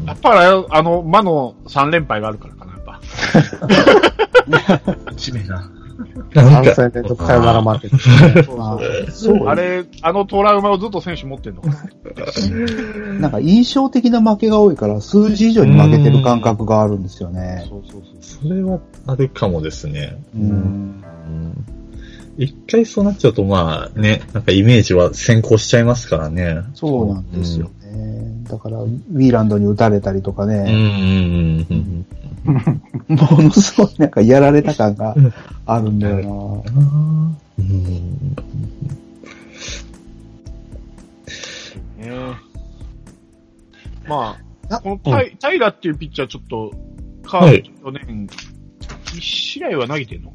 [0.06, 2.80] やっぱりあの、魔の3連敗があるからかな、や
[4.76, 4.90] っぱ。
[5.18, 5.70] しめな。
[6.34, 7.90] なんか、3戦連続サヨナラ負け。
[8.56, 11.76] まあそうあれ、あのトラウマをずっと選手持ってんのかな。
[13.20, 17.66] なんか印象的な負けが多いから、数字以上に負けてる感覚があるんですよね。
[17.70, 18.50] そうそうそう。
[18.50, 20.18] それはあるかもですね。
[20.36, 20.42] うん。
[20.42, 21.04] うん
[22.38, 26.60] 一回そうなっちゃうと、まあね、なんかイメージは先行しちゃいますからね。
[26.74, 28.44] そうなんですよね。
[28.50, 32.06] だから、ウィーランドに打たれたりとかうん、うんね、、うん、
[32.44, 35.16] ものすごいなんかやられた感が
[35.66, 37.38] あるんだようん。
[37.60, 38.36] うん。
[41.98, 42.10] ね
[44.08, 44.38] ま
[44.70, 46.72] あ、あこのタイ、タイラっていうピッチャーちょっと、
[47.24, 48.28] カード去年、
[49.16, 50.34] 一試合は投げてんの？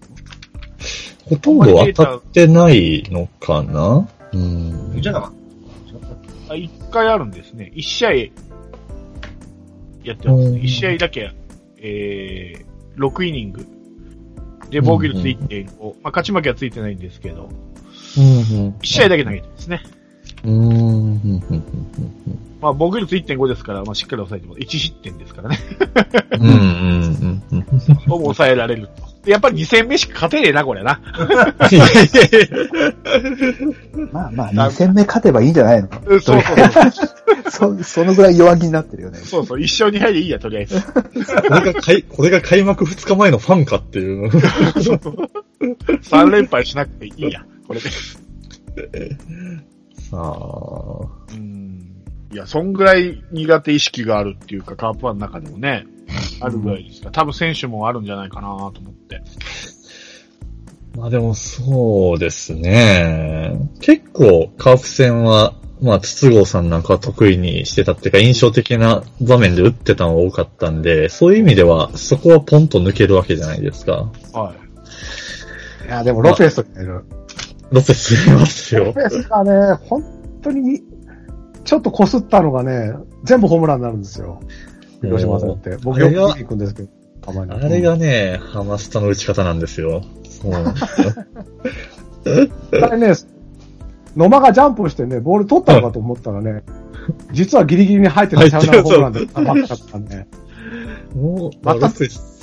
[1.25, 4.09] ほとんど当たってないのかな？
[4.33, 5.01] うん。
[5.01, 5.33] じゃな
[6.51, 7.73] あ、一回あるんですね。
[7.75, 8.13] 一試合、
[10.05, 10.59] やってますね。
[10.59, 11.33] うん一試合だけ、
[11.87, 13.67] えー、6イニング。
[14.71, 15.69] で、防御率1.5。
[15.85, 17.51] まあ、勝ち負けはついてないんですけど、
[18.17, 18.75] うん。
[18.81, 19.83] 一試合だけ投げてますね。
[20.45, 20.55] うん。
[20.55, 21.43] うん。
[22.65, 24.61] まあ、防御率1.5ですから、まあ、しっかり抑えてます。
[24.61, 25.59] 1失点ですからね。
[26.33, 26.47] うん。
[26.49, 27.43] うん。
[27.53, 27.61] うん。
[28.09, 29.03] ほぼ抑えられると。
[29.23, 30.99] でやっぱり2戦目しか勝てねえな、これな。
[34.13, 36.55] ま あまあ、2戦目勝てばいいんじゃないのうんそうそ
[37.75, 39.19] う そ、そのぐらい弱気になってるよね。
[39.19, 39.29] そう。
[39.29, 40.77] そうそう、一勝2敗でいいや、とりあえず。
[40.77, 41.03] やこ
[41.61, 44.29] れが開、これが開幕2日前のファンかっていう。
[44.29, 47.91] 3連敗しなくていいや、これで。
[50.11, 51.01] さあ。
[51.33, 51.94] うん。
[52.35, 55.87] いや、そんぐらい苦手意識があるっていうか、カープワンの中でもね、
[56.41, 59.23] あるぐらいですから、多分選手もあるんじゃないかなと思って。
[60.97, 63.69] まあでもそうですね。
[63.81, 74.11] 結構カープ戦は、まあ筒香さんなんかは得意にしてたっていうか印象的な場面で打ってたのが多かったんで、そういう意味ではそこはポンと抜けるわけじゃないですか。
[74.33, 74.53] は
[75.87, 77.05] いや、でもロペスがいる。
[77.71, 78.93] ロペスいますロよ。
[78.93, 80.05] ペスがね、本
[80.43, 80.83] 当に、
[81.65, 82.93] ちょっと擦ったのがね、
[83.25, 84.41] 全部ホームランになるんですよ。
[85.01, 85.77] 広島戦って。
[85.83, 86.89] 僕よく見に行くんですけど。
[87.21, 87.53] たまに。
[87.53, 90.03] あれがね、ハマスタの打ち方なんですよ。
[90.29, 91.15] そうなんですよ。
[92.85, 93.15] あれね、
[94.17, 96.63] 野間がジャンプしてね、ボール取ったのかと思ったらね、
[97.33, 100.27] 実はギリギリに入ってたサヨナラホームランで甘かったね。
[101.15, 101.91] もう、また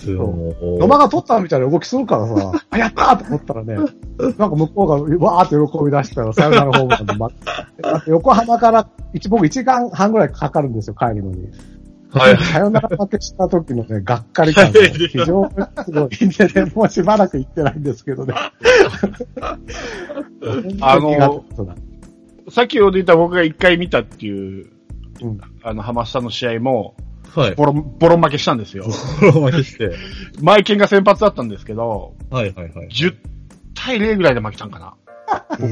[0.02, 0.80] 悪いっすよ、もう。
[0.80, 11.50] 野間が取ったみたいな動きするからさ、 あ、やったーと思ったらね、なんか向こうがわーって喜び出したらサヨナラホームランで、ま、だって横浜から一僕1時間半ぐらいかかるんですよ、帰るのに。
[12.14, 12.38] はい。
[12.38, 15.52] サヨナラ負けした時のね、がっかり感が非常に
[15.86, 18.34] すごいんでね、もうしばらく行ってないんですけどね。
[20.82, 21.46] あの
[22.50, 24.68] さっきほど言った僕が一回見たっていう、
[25.22, 26.96] うんあの、ハマスタの試合も、
[27.36, 27.56] はい。
[27.56, 28.86] ボロン、ボロン負けしたんですよ。
[29.22, 29.92] ボロ負けして。
[30.42, 32.88] マイケンが先発だったんですけど、はいはいはい。
[32.90, 33.16] 10
[33.74, 34.94] 対0ぐらいで負けたんかな。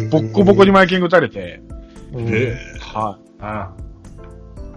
[0.09, 1.61] ボッコボコにマイケンが打たれて、
[2.13, 3.71] うんえはあ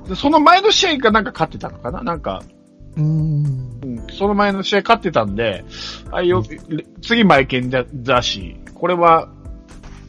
[0.06, 0.08] い。
[0.08, 2.02] で、その前の試合がなんか勝ってたのかな？
[2.02, 2.42] なんか、
[2.96, 3.04] うん。
[3.04, 5.64] うんその前の試合勝ってたんで、
[6.10, 6.42] あよ、
[7.00, 9.28] 次マイケンだだし、これは、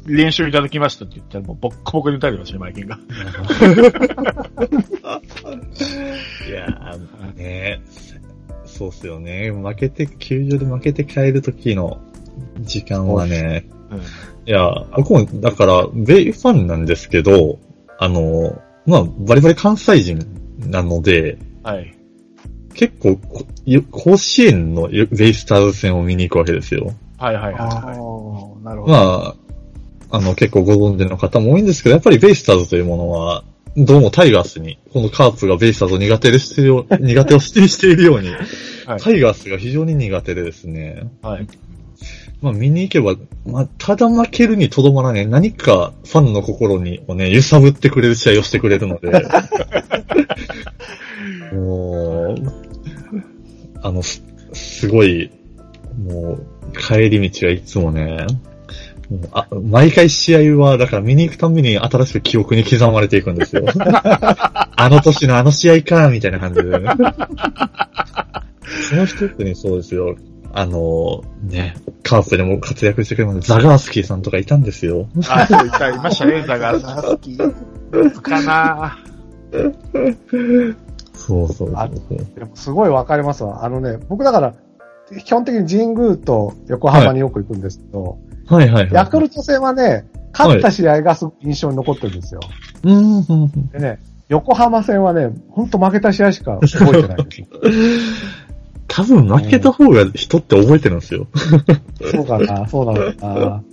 [0.06, 3.00] 練習いただきましたって言ったらもうボッコボコに打たれてましたね、マイケンが。
[6.48, 7.82] いやー、ね
[8.66, 9.52] そうっすよね。
[9.52, 12.02] 負けて、球場で負けて帰る時の
[12.62, 14.00] 時間はね、うん。
[14.00, 14.04] い
[14.46, 17.60] や、僕も、だから、ベイファンなんですけど、
[18.00, 20.20] あの、まあ、バリバリ関西人
[20.60, 21.96] なので、はい。
[22.74, 23.18] 結構
[23.92, 26.94] 甲子園のよベイスターズ戦を見に行くわけですよ。
[27.18, 28.94] はいはいああはー、なるほど。
[28.94, 29.36] まあ、
[30.14, 33.44] あの、結構ご存知の方も多いんですけど、やっぱりベイスターズというものは、
[33.76, 38.32] どうもタイガースに、このカープがベイスターズを苦手でしてるよ、 苦手を指定しているように、い。
[38.86, 39.00] はい。
[39.00, 41.48] タイガースが非常に苦手でですね、はい。
[42.44, 43.16] まあ見に行けば、
[43.48, 49.10] まあただ負けるにとどまらね、何かファンの心にをね、揺さぶってくれる試合をしてくれるので、
[51.58, 52.54] もう、
[53.82, 54.24] あの、す、
[54.54, 55.32] すごい、
[56.08, 56.46] もう、
[56.78, 58.28] 帰り道はいつもね、
[59.32, 63.66] あ毎回試合は、だから見に行くたびに新しく記憶に刻まれていくんですよ。
[63.76, 66.90] あの年のあの試合か、みたいな感じで、 ね。
[68.90, 70.16] その一つにそうですよ。
[70.54, 75.08] あの、ね、カープでも活躍してくれるザガースキーさんとかいたんですよ。
[75.28, 76.80] あ、そういた、いましたね、だから。
[76.80, 77.38] 好き。
[78.22, 78.98] かな
[81.14, 83.64] そうそうそうあでもすごいわかりますわ。
[83.64, 84.54] あのね、僕だから、
[85.24, 88.90] 基本的に神宮と横浜によく行くんですけど、はいはいはい。
[88.92, 92.42] ヤクルト戦はね、勝った試合がすごく印象に残ってるんですよ。
[92.84, 93.70] うん。
[93.72, 97.18] でね、横浜戦はね、ほんと負けた試合しか覚えてない。
[98.88, 101.26] 多分負けた方が人って覚えてるんですよ。
[102.12, 103.64] そうかな、そうなのかな。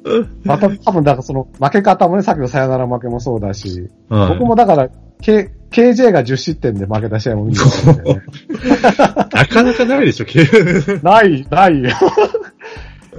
[0.45, 4.89] また多分だからその負け方もね、さっきのサヨナラ負けもそうだし、はい僕もだから、
[5.21, 8.21] K、KJ が10失点で負けた試合も見てたんでね。
[9.33, 10.41] なかなかないでしょ、経
[11.03, 11.91] ない、ないよ。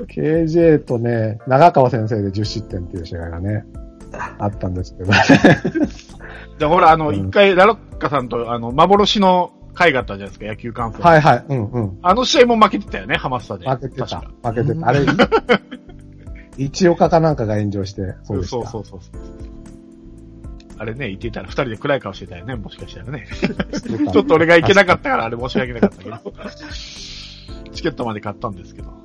[0.07, 3.65] KJ とね、長川先生で10失点っていう試合がね、
[4.39, 5.17] あったんですけどね。
[6.59, 11.01] で、ほら、あの、うん一回、ラロッカさんと、あの、幻の会があったじゃないですか、野球観戦。
[11.01, 11.99] はいはい、うんうん。
[12.01, 13.69] あの試合も負けてたよね、ハマスタで。
[13.69, 14.19] 負けてた。
[14.43, 14.87] 負けてた。
[14.87, 14.99] あれ、
[16.57, 18.49] 一岡かなんかが炎上して、そうでした。
[18.49, 19.41] そうそうそうそう。
[20.77, 23.27] あれね、言ってたら二人で暗い顔してたよね、もしかしたらね。
[23.31, 26.17] ち ちょっと俺が行けなかったから、あれ申し訳なかったけど。
[27.71, 29.00] チケットまで買ったんですけど。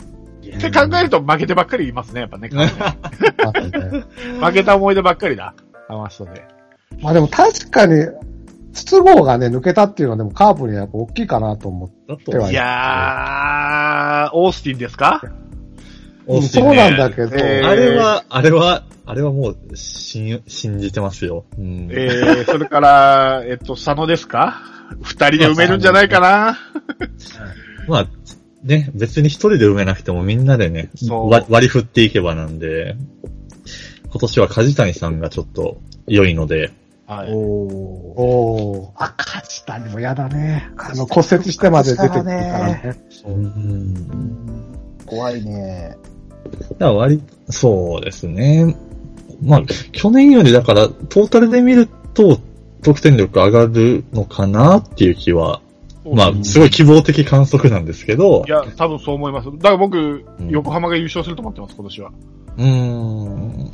[0.55, 2.49] って考えると負けてばっかりいますね、やっぱね。
[4.41, 5.55] 負けた思い出ばっかりだ。
[5.89, 6.45] ハマスタで。
[7.03, 8.05] まあでも確かに、
[8.73, 12.37] 筒香がね、抜けたっていうのはでもカープにはやっぱ大きいかなと思って。
[12.37, 15.23] はいいやー、オースティンですか？
[16.27, 21.45] オースティンそうねなんだけど、えーあれは、あれは、あれはもう、信、信じてますよ。
[21.57, 21.89] うん。
[21.93, 24.61] えー、それから、えっと、佐野ですか？
[25.03, 26.59] 二人で埋めるんじゃないかな
[27.89, 28.07] まあ、
[28.67, 32.97] ね、別に一人で埋めなくてもみんなでね、そう割割り振っていけばなんで、
[34.11, 36.73] 今年は梶谷さんがちょっと良いので、
[37.07, 37.31] はい。
[37.33, 37.37] おー。
[37.37, 40.69] おー、あ、勝ちたにも嫌だね。
[40.77, 42.97] あの、骨折してまで出てくるからね。
[43.25, 43.35] うん。
[43.35, 44.77] うん
[45.07, 45.97] 怖いね。
[46.51, 48.77] だから割、そうですね。
[49.41, 52.41] まあ、去年よりだから、トータルで見ると、
[52.83, 55.61] 得点力上がるのかなっていう気は、
[56.15, 59.51] まあ、すごい希望的観測なんですけどい、や、多分そう思います。
[59.53, 62.13] だから僕、ん横浜が優勝すると思ってます、今年は。
[62.57, 63.71] うーん。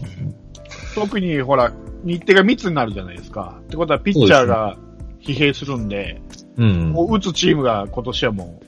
[0.94, 1.72] 特に、ほら、
[2.04, 3.58] 日程が密になるじゃないですか。
[3.60, 4.76] ってことは、ピッチャーが
[5.20, 6.20] 疲弊するんで、
[6.56, 6.90] うん。
[6.92, 8.60] もう打つチームが今年はも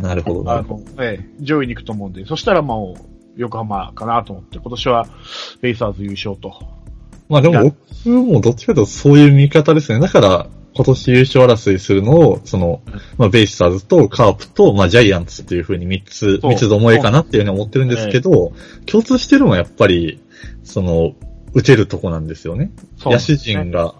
[0.00, 3.02] なるほどう、なるほあの、ええ、上位に行くと思うんで、そしたらもう、
[3.36, 5.06] 横浜かなと思って、今年は、
[5.60, 6.50] ベイスターズ優勝と。
[6.50, 6.78] ど。
[7.28, 10.00] まあでも僕もどっちかというとそういう見方ですね。
[10.00, 12.82] だから、今年優勝争いするのを、その、
[13.16, 18.52] まあ、ベイスターズとカープと、まあ、ジャイアンツっていう風に三つ、三つどもえかなっていうふうに思ってるんですけど、
[18.86, 20.20] 共通してるのはやっぱり、
[20.62, 21.14] その、
[21.54, 22.70] 打てるとこなんですよね。
[23.00, 23.94] 野手陣が、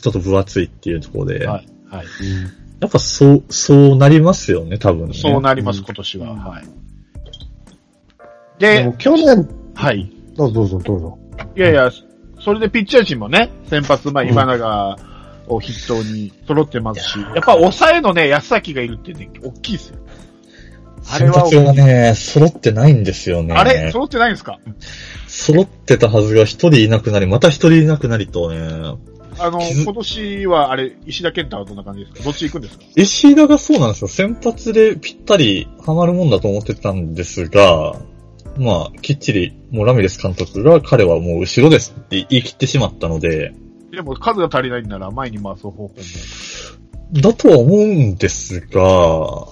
[0.00, 1.68] ちょっと分厚いっていうところで、はい。
[1.90, 2.06] はい。
[2.80, 5.14] やっぱそう、そうなりますよね、多分ね。
[5.14, 6.34] そうなります、今年は。
[6.34, 6.64] はい。
[8.58, 10.12] で去年、はい。
[10.36, 11.18] どうぞどうぞどうぞ。
[11.56, 11.90] いやいや、
[12.40, 14.96] それでピッチャー陣もね、先発、まあ、今永
[15.48, 19.98] を筆頭に揃ってますし、やっぱ抑えのね、安崎がいるってね、大きいですよ。
[21.10, 23.54] あれは先発がね、揃ってないんですよね。
[23.54, 24.58] あれ揃ってないんですか？
[25.26, 28.58] 揃ってたはずが一人いなくなり、また一人いなくなりとね、
[29.38, 32.22] あの、今年はあれ、石田健太はどんな感じですか？
[32.24, 32.84] どっち行くんですか？
[32.96, 34.08] 石田がそうなんですよ。
[34.08, 37.94] 先発でぴったりハマるもんだと思ってたんですが、
[38.58, 43.54] まあ、きっちり、もうラミレス監督が彼はもう後ろですって言い切ってしまったので、
[43.90, 45.94] でも数が足りないんなら前に回す方法も。
[47.12, 49.48] だとは思うんですが、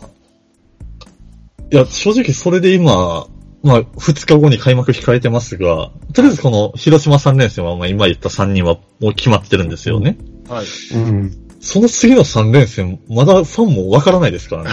[1.73, 3.27] いや、正直それで今、
[3.63, 10.19] まあ、2日後に開幕控えてますが、とりあえずこの広島3連戦は、まあ今言った3人はもう決まってるんですよね。
[10.49, 10.67] はい。
[10.95, 11.47] うん。
[11.61, 14.71] その次の3連戦、まだファンもわからないですからね。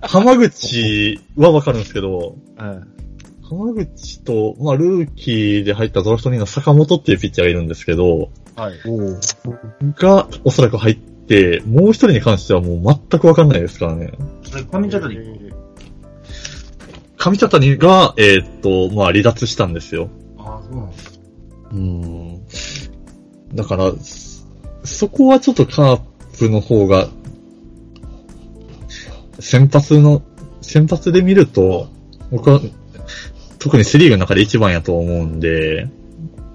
[0.02, 2.34] 浜口はわかるんですけど、
[3.48, 9.92] 浜口と、まあ、ルーキーで入ったドラフト2の坂本っていうピッチャーがいるんですけど、はい。
[9.98, 14.12] が、おそらく入って、もう一人に関してはもう全くわかんないですからね。
[14.42, 15.56] それ、こんにちはとでえー
[17.18, 20.08] 上茶谷が、えーっと、まあ、離脱したんですよ。
[20.38, 21.20] ああ、そうなんです。
[21.72, 21.74] う
[23.54, 23.56] ん。
[23.56, 23.92] だから、
[24.84, 26.00] そこはちょっとカー
[26.38, 27.08] プの方が、
[29.40, 30.22] 先発の、
[30.62, 31.88] 先発で見ると、
[32.30, 32.60] 僕は、
[33.66, 35.88] 特にセリーグの中で一番やと思うんで、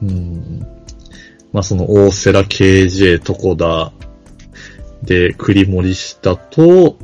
[0.01, 0.65] うん。
[1.51, 3.91] まあその大瀬良 KJ 床田
[5.03, 6.97] で栗森下と、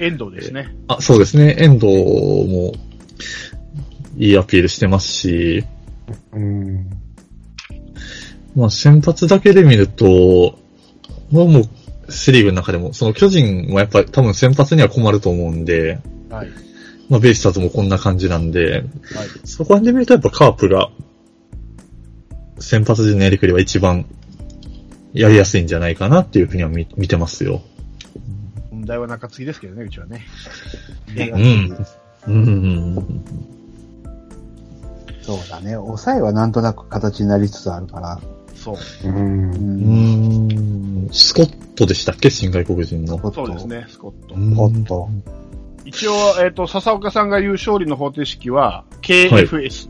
[0.00, 0.74] 遠藤ですね。
[0.88, 2.72] あ、そうですね、遠藤も
[4.16, 5.64] いいアピールしてますし、
[6.32, 6.90] うん。
[8.56, 10.58] まあ先発だけで見ると、
[11.30, 16.65] まあもう、セリーグの中でも、その巨人もやっぱり多分先発には困ると思うんで、はい。
[17.08, 18.84] まあベイスターズもこんな感じなんで、はい。
[19.44, 20.90] そこで見るとやっぱカープが、
[22.58, 24.06] 先発陣のやりくりは一番
[25.12, 27.62] やりやすいんじゃないかなっていうふうには見見てますよ。
[28.70, 30.26] 問題は中継ぎですけどね、うちはね。
[32.26, 32.34] うん。
[32.34, 33.24] うん。
[35.22, 35.72] そうだね。
[35.72, 38.20] 抑えはなんとなく形になりつつあるから。
[38.54, 38.76] そう。
[39.04, 39.08] う。
[39.08, 39.16] うん。
[39.16, 41.08] うんん。
[41.12, 42.30] スコットでしたっけ？
[42.30, 43.18] 新外国人の。
[43.32, 43.66] そうです。
[43.66, 44.62] ね、スコット。
[44.62, 45.08] おっと。
[45.86, 49.88] 一応、えっ、と、笹岡さんが言う勝利の方程式は、KFS。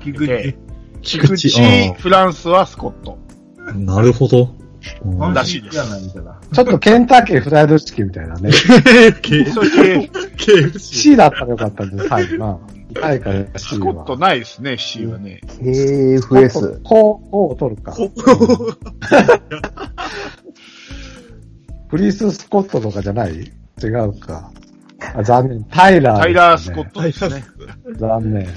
[0.00, 0.56] 菊で
[1.02, 1.18] 池。
[1.18, 3.18] 菊池あ、フランスはスコット。
[3.74, 4.54] なるほど。
[5.04, 5.76] うん本らしいです。
[5.76, 8.50] ちょっとケンタッキーフライドチキンみたいなね。
[8.50, 10.78] KFC。
[10.78, 12.58] C だったらよかったんです、最後な。
[13.00, 14.18] 最後から C スコットは。
[14.18, 15.40] ないですね、C はね。
[15.60, 16.82] KFS。
[16.82, 17.94] こう、こうを取るか。
[21.90, 23.52] クリス・スコットとかじゃない？
[23.82, 24.50] 違うか。
[25.14, 25.64] あ残念。
[25.64, 27.44] タイラー、タイラー・スコットですね。
[27.96, 28.48] 残念。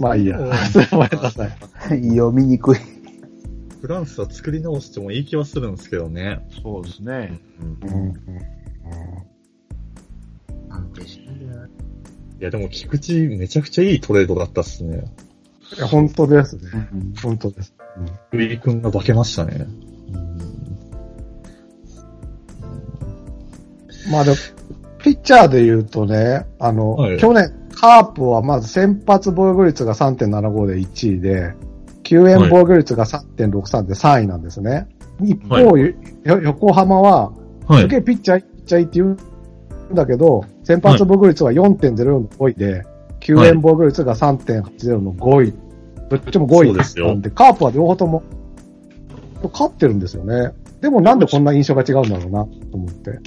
[0.00, 0.38] まあいいや。
[0.90, 1.50] ごめんなさい。
[2.10, 2.78] 読みにくい。
[3.80, 6.46] フランスは作り直してもいい気はするんですけどね。
[6.62, 7.38] そうですね。
[7.60, 8.14] うんうん
[10.70, 11.66] 安定してるな。
[11.66, 11.68] い
[12.40, 15.04] や、でも菊池めちゃくちゃいいトレードだったっすね。
[15.76, 16.62] いや本当ですね。
[17.22, 17.74] 本当です。
[18.32, 19.66] ウィー君が化けましたね。
[24.10, 24.36] まあでも、
[25.04, 31.52] ピッチャーで言うとね、あの、はい去年、カープはまず先発防御率が3.75で1位で、
[32.04, 34.88] 救援防御率が3.63で3位なんですね。
[35.20, 37.30] 一方、はよ横浜は、
[37.66, 37.82] はい。
[37.82, 42.82] すげえピッチャー、ピッチャーいいって言うんだけど、先発防御率は4.04の5位で、
[43.20, 45.54] 救援防御率が3.80の5位。
[46.08, 48.22] どっちも5位ですよで、カープは両方とも、
[49.52, 50.54] 勝ってるんですよね。
[50.80, 53.20] でもなんでこんな印象が違うんだろうな、と思って。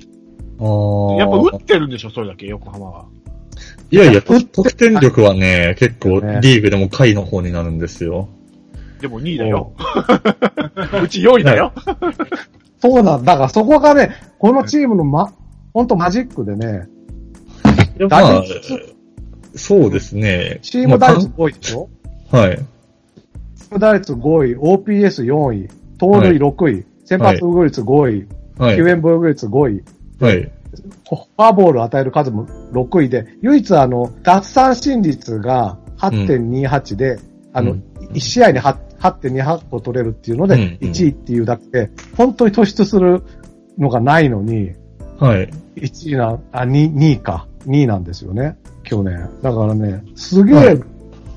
[0.59, 3.05] やっぱ打ってるんでしょ、それだけ、横浜は。
[3.89, 8.27] いやいや、得得点力はね、結構ねリーグでも下位の方になるんですよ。
[8.99, 9.71] でも2位だよ。
[11.03, 11.71] うち4位だよ。
[12.81, 13.33] そうなんだ。
[13.33, 15.31] だからそこがね、このチームのま、
[15.73, 16.87] ほんとマジックでね、
[18.09, 18.43] まあ
[19.55, 20.59] そうですね。
[20.61, 21.89] チーム打率ま5位でしょ？
[22.31, 22.57] あはい。
[22.57, 28.27] チーム打率5位、OPS4 位、盗塁6位、先発防御率5位、
[28.57, 28.75] はい。
[28.77, 29.83] 救援防御率5位、
[30.19, 30.41] はい。
[30.41, 37.19] フォアボールを与える数も6位で、唯一あの、奪三振率が8.28で、
[37.53, 43.21] あの、うん1試合に8勝って200個取れるっていうので、うんうん1位っていうだけで、本当に突出する
[43.77, 44.71] のがないのに、
[45.19, 45.49] はい。
[45.75, 47.47] 1位な、あ、2, 2位か。
[47.65, 48.57] 2位なんですよね。
[48.83, 49.29] 去年。
[49.41, 50.81] だからね、すげえはい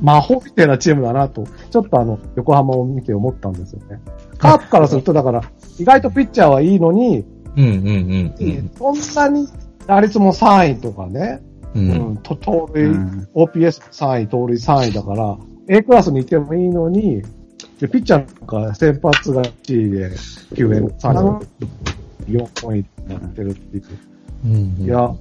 [0.00, 4.00] 魔法みたいなチームだなと、ちょっとあの、横浜を見て思ったんですよね。
[4.38, 5.42] カープからすると、だから、
[5.78, 7.24] 意外とピッチャーはいいのに、
[7.56, 8.70] うんうんうんうん。
[8.76, 9.48] そんなに
[9.86, 11.42] 打率も3位とかね、
[11.74, 11.78] う。
[11.78, 15.38] うんん、と盗塁、うん OPS3 位、盗塁3位だから、
[15.68, 17.22] A クラスにいてもいいのに、
[17.80, 20.10] でピッチャーなんか先発が1位で、
[20.54, 21.44] 9円、3
[22.28, 23.84] 位、4位になってるっていう。
[24.44, 25.14] うんいや、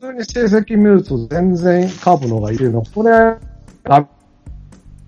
[0.00, 2.82] 普通に成績見ると全然カープの方がいいの。
[2.82, 3.36] これ、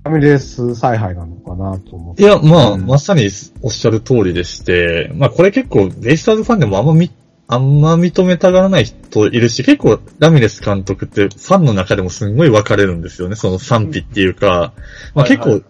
[0.04, 2.22] ラミレース采配なのかなと思って。
[2.22, 2.86] いや、まあ、うん。
[2.86, 3.28] まさに
[3.62, 7.10] おっしゃる通りでして、まあこれ結構、ベイスターズファンでもあんまみ、
[7.46, 14.74] あんま認めたがらない人いるし、結構ラミレス監督ってファンの中でもすんごい分かれるんですよね、その賛否っていうか、
[15.14, 15.58] まあ結構、はい。
[15.60, 15.64] は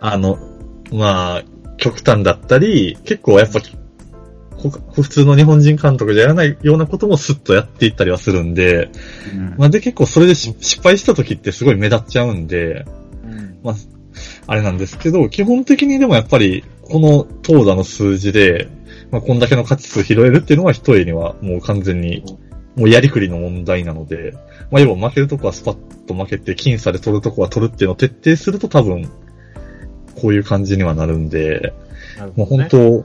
[0.00, 0.38] あの、
[0.90, 1.42] まあ、
[1.76, 3.60] 極端だったり、結構やっぱ、
[4.56, 8.90] ほ普通の日本人監督じゃやらないようなこともスッとやっていったりはするんで、
[9.58, 12.86] まあで結構それでし失敗した時ってすごい目立っちゃうんで、
[13.62, 13.74] まあ、
[14.46, 18.68] あれなんですけど、基本的にでもやっぱり、この投打の数字で、
[19.10, 22.24] まあ、こんだけの勝ち数拾えるっていうのは一重にはもう完全に、
[22.76, 24.34] もうやりくりの問題なので、
[24.70, 29.08] まあ、要は負けるとこはスパッと負けて、僅差で取るとこは取るっていうのを徹底すると多分、
[30.20, 31.72] こういう感じにはなるんで、
[32.36, 33.04] もう本当、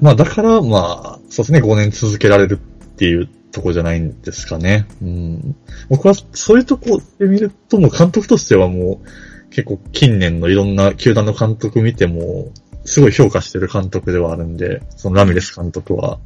[0.00, 4.86] まあだから、まあ、そうですね、5年続けられるっていうとこじゃないんですかね。
[5.02, 5.56] うん。
[5.88, 9.08] 僕はそういうとこで見ると、もう監督としてはもう、
[9.50, 12.52] 結構近年のいろんな球団の監督見ても、
[12.84, 16.18] すごい評価してる監督ではあるんで、そのラミレス監督は、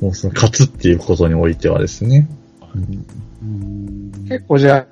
[0.00, 2.28] もうその勝つっていうことにおいてはですね。
[4.28, 4.86] 結構じゃ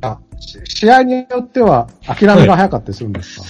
[0.00, 0.18] あ、
[0.64, 3.46] 試合によっては諦めが早かったりするんですか、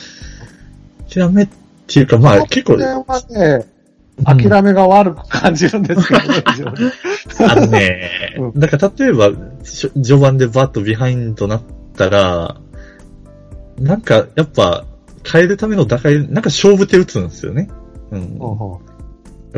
[1.08, 1.48] 諦めっ
[1.86, 3.66] ていうか、まあ結構、はね、
[4.24, 6.76] 諦めが悪く感じるんですけどね、非常に。
[7.50, 8.10] あのね
[8.54, 9.30] う、だから例えば、
[9.64, 11.62] しょ序盤でバッとビハインドなっ
[11.96, 12.60] たら、
[13.82, 14.86] なんかやっぱ
[15.24, 17.68] 変えるための打開、なんか勝負手打つんですよね。
[18.10, 18.38] うん。
[18.38, 18.80] ほうほ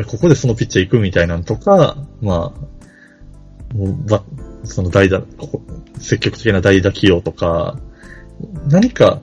[0.07, 4.23] ここでそのピッチャー行くみたいなんとか、まあ、もうば、
[4.63, 5.61] その代打、ここ
[5.99, 7.79] 積極的な代打起用とか、
[8.67, 9.21] 何か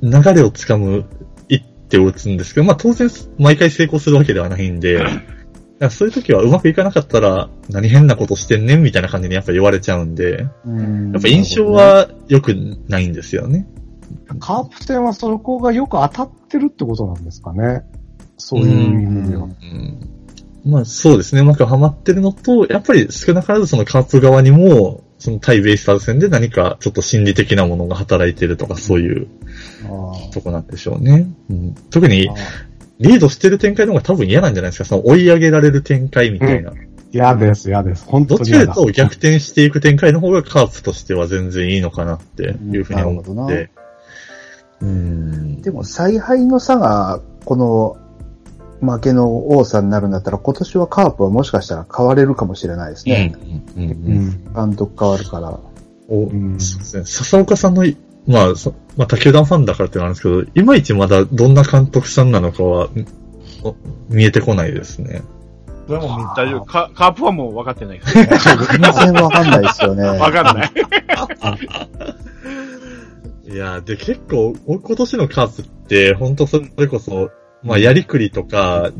[0.00, 1.04] 流れをつかむ
[1.48, 5.04] 一手を打つんですけど、まあ当然毎回成功するわけではないんで、
[5.90, 10.46] そういう時はうまくいかなかったら何変なことしてんねんみたいな感じにやっぱ言われちゃうんで、
[11.12, 12.54] やっぱ印象は良く
[12.88, 13.66] ないんですよね。
[14.30, 17.82] うカープ戦はそこがよく当たってるってことなんですかね。
[18.38, 19.44] そういう意味では。
[19.44, 20.10] うん
[20.66, 29.28] まあそうですね、うまくはまってるのと、やっぱり少なからずそのカープ側にも、その対ベイスターズ戦で何かちょっと心理的なものが働いてるとかそういう
[29.84, 31.28] あとこなんでしょうね。
[31.48, 32.34] うん、特にあ
[32.98, 36.72] リードしてる展開の方が多分嫌なんじゃないですか、その追い上げられる展開みたいな。
[37.12, 38.04] 嫌です、嫌です。
[38.06, 38.64] 本ど当に嫌だ。
[38.64, 43.70] っちかというと逆転していく展開の方がカープとしては全然いいのかなっていうふうに思って。
[44.80, 45.62] うん。
[45.62, 47.96] でも、采配の差が、この、
[48.80, 53.34] 負けの多さになるんだったら、今年はカープはもしかしたら変われるかもしれないですね。
[53.76, 54.54] うんうんううんん。
[54.54, 55.58] 監督変わるから。
[56.08, 57.04] おんそうですね。
[57.04, 57.84] 笹岡さんの、
[58.26, 62.88] まあ、そまあ、竹団ファンだからってのはあるんですけど、いまいちまだどんな監督さんなのかは、
[64.08, 65.22] 見えてこないですね。
[65.86, 66.64] それはもう大丈夫。
[66.64, 68.26] カカープはもう分かってないですね。
[68.26, 70.02] 全然わかんないですよね。
[70.18, 70.72] 分かんない。
[73.48, 77.30] いやー、で、結構、お今年のカープって、本当それこそ、
[77.62, 78.90] まあ、やりくりとか、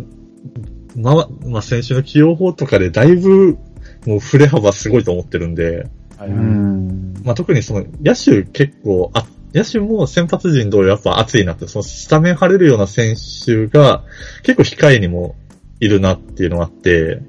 [0.96, 3.58] まあ、まあ、先週の起用法とかでだいぶ、
[4.06, 7.14] もう振れ幅すごいと思ってるんで、はいうん。
[7.24, 14.04] まあ、特にその、野手結構、あ、野手も先発陣同様やっぱ熱いなって、そのスタメン張れるような選手が
[14.42, 15.34] 結構控えにも
[15.80, 17.20] いるなっていうのがあって、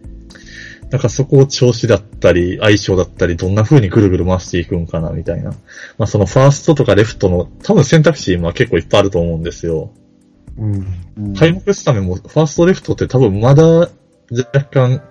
[0.89, 5.51] なんかそこを調子だったり、相性だったり、どんな風にぐるぐる回していくんかな、みたいな。
[5.97, 9.91] まあそのファーストとかレフトの多分選択肢今結構いっぱいあると思うんですよ。
[10.57, 10.73] うん。
[11.17, 13.89] うん開幕スタメンもファーストレフトって多分まだ
[14.31, 15.01] 若干、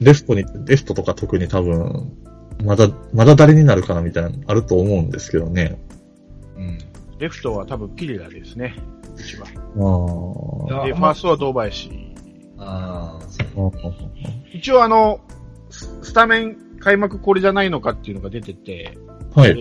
[0.00, 2.12] レフトに、レフトとか特に多分、
[2.64, 5.78] まだ、まだ誰になるかなみたいなのあると思うんですけどね。
[6.56, 6.78] うん。
[7.18, 8.76] レフトは多分ピレラですね。
[9.16, 9.46] うちは。
[9.46, 12.05] あで、ファーストは堂林。
[12.58, 13.92] ああ、そうあ。
[14.52, 15.20] 一応あの、
[15.70, 18.96] ススタメン開幕これじゃないのかっていうのが出てて、
[19.34, 19.50] はい。
[19.50, 19.54] え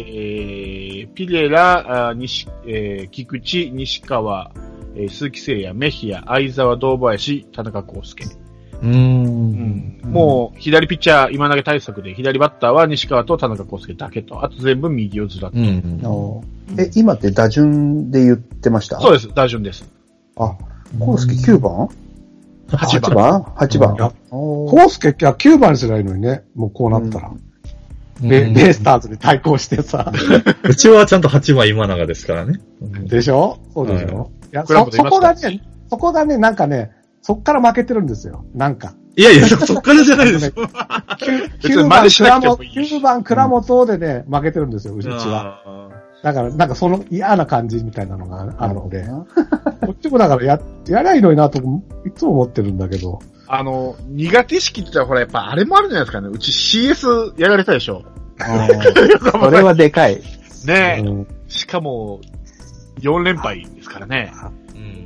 [1.05, 4.51] ー、ピレラ、あ西、えー、菊池、西川、
[4.95, 8.23] えー鈴木誠也、メヒア、相沢、堂林、田中康介。
[8.23, 9.99] うーん。
[10.03, 15.57] もう、左ピッチャー、今投げ対策で、左バッターは西川と田中康介だけと、あと全部右をずらっと。
[15.57, 15.97] うん。
[16.01, 16.43] の
[16.77, 18.99] え、今って打順で言ってました？
[19.01, 19.89] そうです、打順です。
[20.37, 20.55] あ、
[20.99, 21.89] コウスケ9番？
[22.75, 23.15] 8 ?8 番。
[23.15, 24.11] 番 ?8 番いや。
[24.31, 26.43] おーコースケは9番にすりゃいいのにね。
[26.55, 27.31] もうこうなったら。
[28.21, 30.11] ベベイスターズに対抗してさ。
[30.63, 32.59] うちはちゃんと8番今永ですからね。
[32.81, 33.57] でしょ？
[33.73, 38.45] そうでしょ、い、や、そ、そこがね、そこがね、なんかね、そっから負けてるんですよ。
[38.53, 38.93] なんか。
[39.17, 40.51] いやいや、そっからじゃないですよ。
[41.61, 45.61] 別に9真番倉本、もいいし9番倉本でね、負けてるんですよ、うちは。
[46.25, 49.05] だから、なんかその嫌な感じみたいなのがあるので、
[49.85, 51.59] こっちもだからや、やりゃいいのになと、
[52.03, 53.19] いつも思ってるんだけど。
[53.45, 56.29] あの、苦手意識って言ったら、ほら、やっぱあれもあるじゃないですかね。
[56.29, 58.01] うち CS やられたでしょ。
[58.41, 60.15] それはでかい。
[60.65, 62.21] ねえ、うんしかも、
[63.01, 64.33] 4連敗ですからね。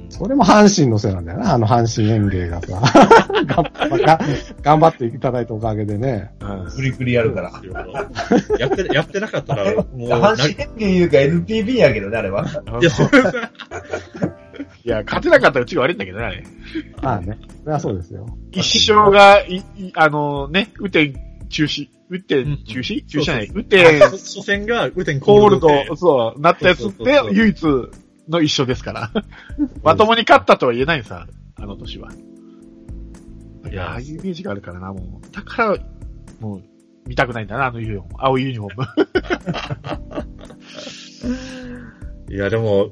[0.10, 2.82] うんそれも阪神のせいなんだよな、あの阪神園芸がさ。
[4.62, 6.32] 頑張っていただいたおかげでね。
[6.42, 7.52] うんプリプリやるから。
[8.60, 12.46] やって、やってなかったら、もう、阪神園芸言うか NPB やけどね、あれは。
[12.82, 13.10] いや、そ う
[14.84, 16.44] いや、勝てなかったらうちが悪いんだけどね、あれ。
[17.02, 17.38] まあね。
[17.62, 18.26] それはそうですよ。
[18.52, 21.14] 一勝が、い、いあのね、雨天
[21.50, 23.06] 中止、雨天中止？
[23.06, 23.50] 中止じゃない。
[23.54, 27.56] 雨天初初戦が雨天コールでド、そう、なったやつって唯一
[28.30, 29.12] の一緒ですから。
[29.84, 32.10] まともに勝ったとは言えないさ、あの年は。
[33.70, 35.36] いや、ああいうイメージがあるからな、もう。
[35.36, 35.78] だから、
[36.40, 36.64] もう、
[37.08, 38.14] 見たくないんだな、あのユニフォーム。
[38.18, 38.86] 青いユニフォーム。
[42.34, 42.92] いや、でも、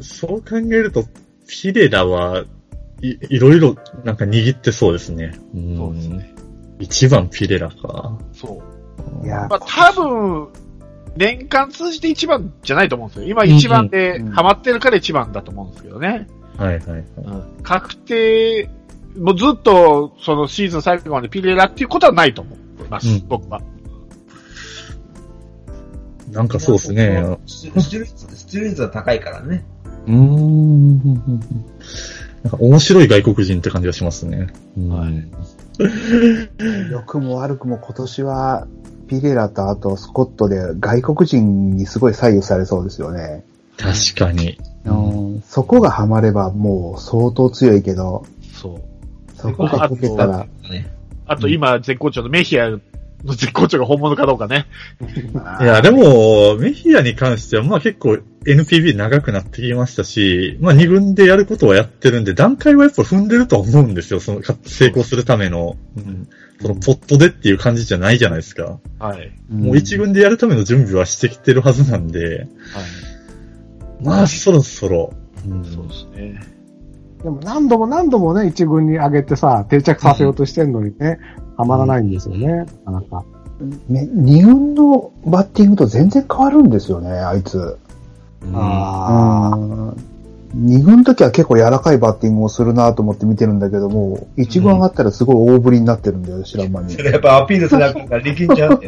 [0.00, 1.04] そう考えると、
[1.46, 2.44] ピレラは、
[3.00, 5.38] い、いろいろ、なんか握ってそうですね。
[5.54, 6.34] うんそうですね。
[6.78, 8.18] 一番ピレラか。
[8.32, 8.62] そ
[9.22, 9.24] う。
[9.24, 10.48] いやまあ、多分、
[11.16, 13.28] 年間通じて一番じゃないと思うんですよ。
[13.28, 16.26] 今一番でハマってるから一番だと思うんですけどね。
[16.56, 17.04] はいはいはい。
[17.62, 18.68] 確定、
[19.18, 22.58] もうずっとそのシーズン最後までピレラっていうことはないと思い
[22.88, 23.60] ます、うん僕は。
[26.30, 27.36] なんかそうですね。
[27.46, 29.64] 出出率、出率は高いからね。
[30.06, 30.96] うーん。
[32.42, 34.48] なんか面白い外国人って感じがしますね。
[34.88, 35.28] はい
[36.90, 38.66] 良くも悪くも今年は、
[39.08, 43.44] ピレラとあとスコットで外国人にすごい左右されそうですよね。
[43.76, 44.58] 確かに。
[44.84, 49.36] うんそこがハマればもう相当強いけど、そう。
[49.36, 50.90] そこが解けたら、ね。
[51.26, 52.78] あと今絶好調のメヒア
[53.24, 54.66] の絶好調が本物かどうかね。
[55.60, 64.20] いや、でも、メヒアに関しては、まあ結構 NPB 長くなってきましたし、まあ2軍でやることはやってるんで、段階はやっぱ踏んでるとは思うんですよ。
[64.20, 66.28] その、か成功するための、うん、
[66.60, 68.78] そのポットでっていう感じじゃないじゃないですか。
[68.98, 69.32] はい。
[69.48, 72.48] もう一軍でやるための準備はしてきてるはずなんで、はい。
[74.04, 75.12] まあそろそろ、
[75.46, 76.40] うんそうですね。
[77.22, 81.18] でも何度も何度もね、一軍に上げてさ、定着させようとしてんのにね、
[81.56, 83.24] はまらないんですよね、なかなか。
[83.88, 87.78] ね、二軍のバッティングと全然変わるんですよね、あいつ。
[88.52, 90.12] あうん
[90.54, 97.02] 二軍の時は結構柔らかいバッティングをするなと思って見てるんだけども、一軍上がったらすごい大振りになってるんだよ、知らん間にそ。
[97.02, 98.80] れやっぱアピールせなあから力んちゃう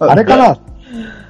[0.00, 0.06] あ。
[0.10, 0.58] あれかな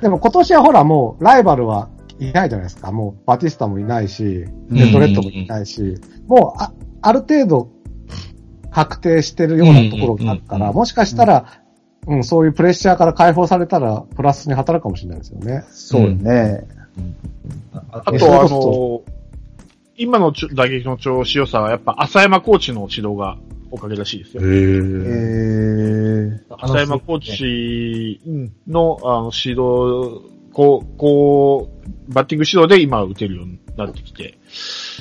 [0.00, 1.88] でも今年はほらもうライバルは
[2.20, 2.92] いないじゃないですか。
[2.92, 5.96] もうバティスタもいないし、レッドレッドもいないし、
[6.28, 6.72] もうあ
[7.02, 7.68] ある程度
[8.74, 11.60] 確定してるようなところがあるから、うんうんうんうんもしかしたら、
[12.06, 15.64] うん、そういうプレッシャーから解放されたら、プラスに働くかもしれないですよね。
[15.70, 16.66] そうね。
[17.72, 19.02] ああと、あの、
[19.96, 23.38] 今の打撃の調子良さは、やっぱ浅山コーチの指導が
[23.70, 24.42] おかげらしいですへよ。
[24.42, 26.48] えー。
[26.48, 28.20] ー、浅山コーチ
[28.66, 31.70] のあの指導、こう、こ
[32.08, 34.36] う、バッティング指導で今打てるようになってきて、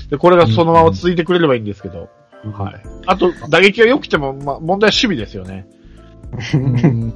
[0.10, 2.10] で、これがそのまま続いてくれればいいんですけど、
[2.52, 2.82] はい。
[3.06, 5.68] あと、打撃が良くても、まあ、問題は守備ですよね。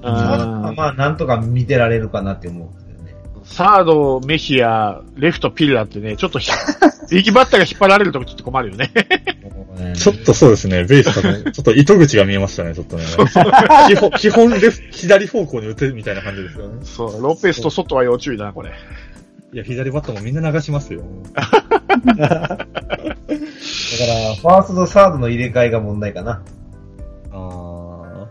[0.02, 3.16] まあ、まあ、なんとか見てられるかなって思うんですよね。
[3.44, 6.52] サード、メヒア、レフト、ピルラってね、ちょっとひ、
[7.12, 8.92] 右バッターが引っ張られるとちょっと困るよね。
[9.96, 13.06] ちょっとそうですね、ベースから、ちょっと糸口が見えましたね、ちょっとね。
[13.88, 16.80] 基本、基本レフ、左方向に打てるみたいな感じですよね。
[16.84, 18.72] そう、ロペスと外は要注意だな、これ。
[19.54, 21.04] いや、左バッターもみんな流しますよ。
[21.34, 22.68] だから、
[24.36, 26.44] ファーストとサードの入れ替えが問題かな。
[27.32, 28.28] あ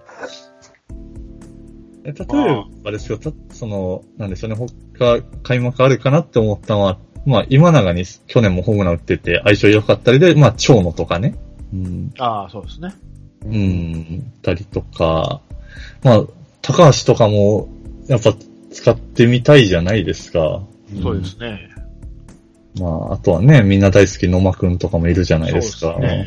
[2.05, 4.57] え例えばですよ、たその、なんでしょうね、
[4.99, 11.35] 他、開幕あるかなって思ったのは、まあ、今永に去年もホームラン打ってて相性良かったりで、まあ、長野とかね。
[11.73, 12.13] うん。
[12.19, 12.95] ああ、そうですね。
[13.45, 15.41] うん、たりとか、
[16.03, 16.23] まあ、
[16.63, 17.69] 高橋とかも、
[18.07, 18.35] やっぱ
[18.71, 20.63] 使ってみたいじゃないですか。
[21.03, 21.71] そうですね。
[22.79, 25.95] まあ、あとはね、みんな大好き野間くんとかもいるじゃないですか。
[25.95, 26.27] そうで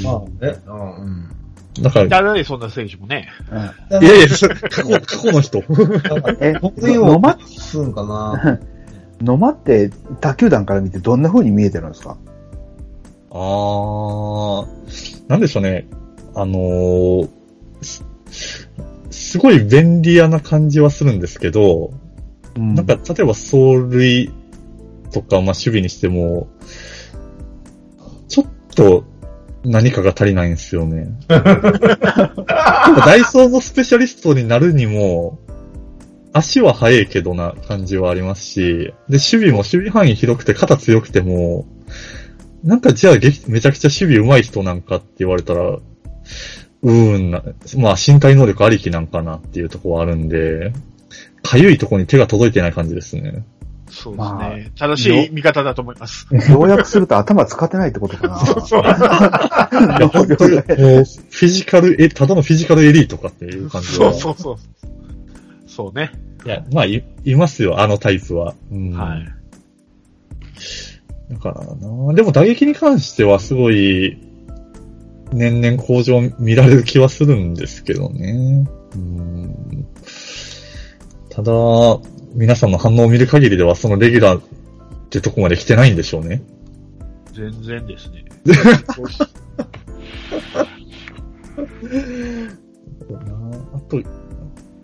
[0.04, 0.56] まあね。
[0.66, 1.82] うん。
[1.82, 3.28] だから、い誰でそんな選手もね。
[3.90, 5.62] やいや、それ過去、過去の人。
[6.40, 8.58] え、得意を野間、すんかな。
[9.22, 12.16] 野間って他球団から見てどんな風に見えてるんですか？
[13.30, 14.66] あー、
[15.28, 15.86] なんでしょうね。
[16.34, 17.28] あのー
[17.80, 18.04] す
[19.10, 21.92] すごい便利屋な感じはするんですけど、
[22.56, 24.32] うんなんか、例えば走塁
[25.12, 26.48] とか、まあ、守備にしても、
[28.28, 29.04] ちょっと
[29.64, 31.08] 何かが足りないんですよね。
[31.28, 35.38] ダイソーのスペシャリストになるにも、
[36.32, 41.66] 足は速いけどな感じはありますし、で、守備も守備範囲広くて肩強くても、
[42.64, 47.42] なんかじゃあげめちゃくちゃ守備上手い人なんかって言われたら、うーんな、
[47.76, 50.72] まあ身体能力ありきなんかなっていうところはあるんで、
[51.44, 53.44] かゆいところに手が届いてない感じですね。
[53.90, 54.72] そうですまあね。
[54.76, 56.26] 正しい見方だと思います。
[56.50, 58.38] 要約すると頭使ってないってことかな。
[58.66, 58.82] そう。
[58.82, 64.12] いや、本当に、もう、フィジカル、え、ただのフィジカルエリートかっていう感じは。
[64.14, 64.56] そうそうそう。
[65.66, 66.12] そうね。
[66.46, 68.54] いや、まあ、い、いますよ、あのタイプは。
[68.72, 69.28] うん、はい。
[71.30, 74.18] だからなでも打撃に関してはすごい、
[75.32, 78.66] 年々向上見られる気はするんですけどね。
[78.94, 79.86] うん
[81.34, 81.52] ただ、
[82.34, 84.42] 皆さんの反応を見る限りでは、そのレギュラーっ
[85.10, 86.42] てとこまで来てないんでしょうね。
[87.32, 88.24] 全然ですね。
[93.74, 94.00] あと、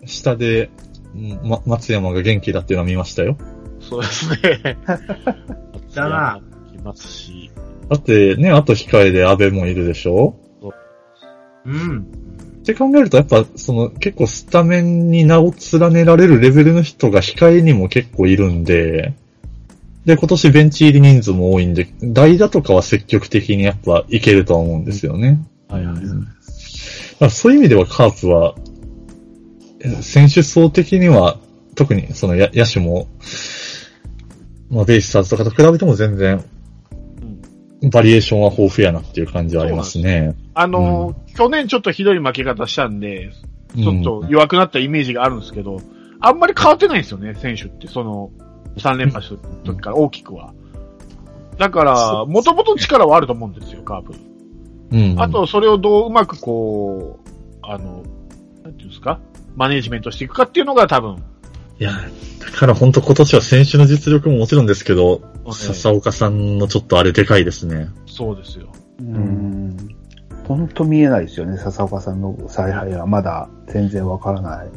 [0.05, 0.69] 下で、
[1.15, 3.37] うんま、松山が元気だっていうのは見ましたよ。
[3.79, 4.77] そうですね。
[5.95, 6.41] だな。
[6.69, 7.49] 来ますし。
[7.89, 10.35] だってね、あと控えで安倍もいるでしょ
[11.65, 12.30] うん。
[12.61, 19.13] って考えると、やっぱ、その、結構スタメンに名を連ねられるレベルの人が控えにも結構いるんで、
[20.05, 25.39] で、今年ベンチ入り人数も多いんで、代打とかは積極的にやっぱいけるとは思うんですよね。
[25.67, 25.95] はいはい。
[25.95, 26.15] だか
[27.19, 28.55] らそういう意味ではカープは、
[29.79, 31.39] え選手層的には、
[31.75, 33.07] 特にそのや野手も、
[34.69, 36.43] まあベイスターズとかと比べても全然、
[37.89, 40.35] バリエーションは豊富やなっていう感じはありますね。
[40.53, 43.31] あの、去年ちょっとひどい負け方したんで、
[43.75, 45.81] ちょっと弱くなったイメージがあるんですけど、
[46.19, 47.87] あんまり変わってないんですよね、選手って。
[47.87, 48.31] その、
[48.77, 50.53] 3連覇した時から大きくは。
[51.57, 54.13] だから、もともと力はあると思うんですよ、カープ。
[54.91, 57.29] うん、あと、それをどううまくこう、
[57.61, 58.03] あの、
[58.63, 59.19] なんていうんですか
[59.55, 61.23] マネージメントしていくかっていうのが多分、
[61.81, 61.93] いや、
[62.39, 67.89] だから本当今年は選手の実力ももちろんですけど、ええ笹岡さんのちょっとあれでかいですね。
[68.05, 68.71] そうですよ。
[68.99, 69.75] うん。
[70.47, 74.69] ほんと見えないですよね、笹岡さんの采配はまだ全然わからない。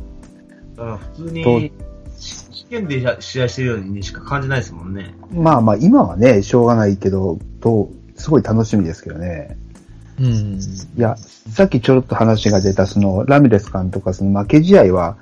[0.77, 1.73] だから普通とに、
[2.17, 5.15] 試験で試合してるようにしか感じないですもんね。
[5.31, 9.59] まあまあ今はね、しょうがないけど、と、すごい楽しみですけどね。
[10.19, 10.59] うん。
[10.59, 10.59] い
[10.97, 11.17] や、
[11.51, 15.19] さっきちょろっと話が出た、その、ラミレス監督はその負け試合は、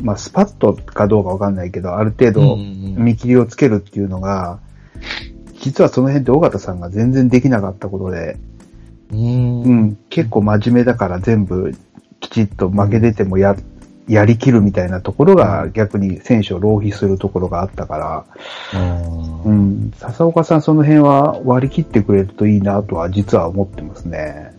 [0.00, 4.60] まあ、スパッとかどうかわかんないけど、ある程度見切りをつけるっていうのが、
[5.60, 8.38] 実はその辺で尾形さんが全然できなかったことで、
[9.12, 9.62] うん。
[9.62, 9.68] う。
[9.68, 11.74] ん、結構真面目だから全部
[12.20, 13.56] きちっと負け出てもや、
[14.06, 18.26] やりきるみたいなところが逆に選手を浪費するところがあったか
[18.72, 18.80] ら、
[19.44, 24.52] ううんん、笹岡さんその辺は割り切ってくれるといいなとは実は思ってますね。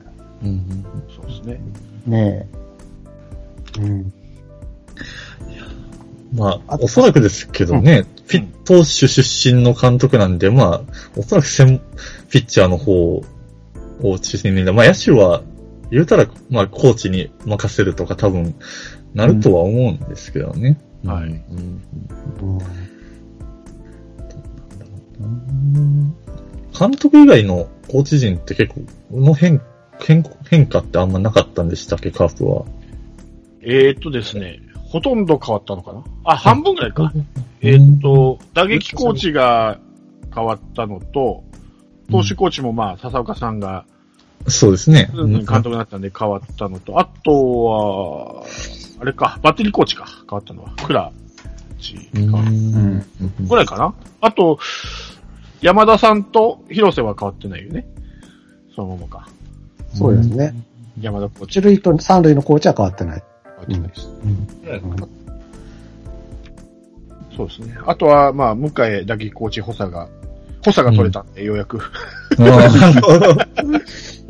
[0.43, 0.85] うん
[1.15, 1.59] そうですね。
[2.05, 2.47] ね
[3.77, 3.79] え。
[3.79, 4.13] うん。
[6.33, 11.81] まあ、おそらくですけどね、フィット手出身の監督なんで、まあ、おそらく専
[12.29, 13.23] ピッチャーの方
[14.01, 15.41] を中心に、まあ、野手は、
[15.91, 18.53] 言うたら、まあ、コーチに任せるとか多分、
[19.15, 20.79] なるとは思うんですけどね。
[21.03, 21.23] はい。
[21.25, 21.81] うん。
[22.41, 22.57] うん。
[25.75, 26.15] うん。
[26.77, 28.75] 監督以外のコーチ陣って結
[29.09, 29.61] 構、の変、
[29.99, 31.11] 変、変化ってあん。
[31.11, 31.69] まなかったん。
[31.69, 32.65] でしたっけ、カープは。
[33.61, 34.59] えー、っとですね、
[34.89, 36.03] ほとんど変わったのかな？
[36.23, 37.13] あ、半分ぐらいか。
[37.61, 39.79] えーっと、打撃コーチが
[40.33, 41.43] 変わったのと、
[42.11, 43.85] 投手コーチもまあ、笹岡さんが
[44.47, 45.11] そうですね。
[45.13, 48.43] うん監督になったんで変わったのと、あとは、
[49.01, 50.73] あれか、バッテリーコーチか、変わったのは。
[50.83, 51.11] クラ
[51.79, 52.39] チうんか。
[52.39, 53.05] うん
[53.47, 54.57] ぐらいかなあと、
[55.61, 57.85] 山田さんと広瀬は変わってないよね。
[58.75, 59.29] そのままか。
[59.93, 60.53] そうですね。
[60.99, 63.23] 山田コーチ一塁と三塁のコーチは変わってない。
[63.59, 64.07] 変わってないです。
[64.23, 64.47] うん
[67.35, 67.77] そうですね。
[67.85, 70.09] あとは、まあ、向井打撃コーチ補佐が、
[70.65, 71.79] 補佐が取れたんで、ようやく。
[72.37, 72.71] あ やっ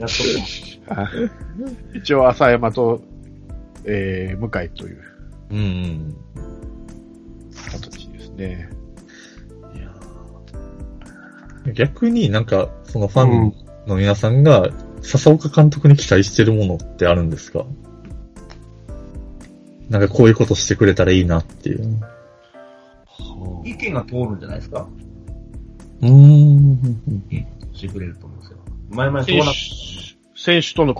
[0.07, 3.01] と一応、浅山と、
[3.85, 5.01] えー、向井という
[5.51, 6.15] うんうん。
[7.71, 8.69] 形ですね。
[11.73, 13.53] 逆になんか、そのファン
[13.87, 14.69] の皆さんが、
[15.01, 17.65] 笹岡監督に期待してるものってあるんですか？
[19.89, 21.99] なんかこういうことしてくれたらいいなっていう。
[23.65, 24.87] 意見が通るんじゃないですか？
[26.01, 26.77] うーん。
[27.73, 28.57] してくれると思うんですよ。
[28.89, 29.51] 前々そう選な
[30.35, 30.97] 選手とのコ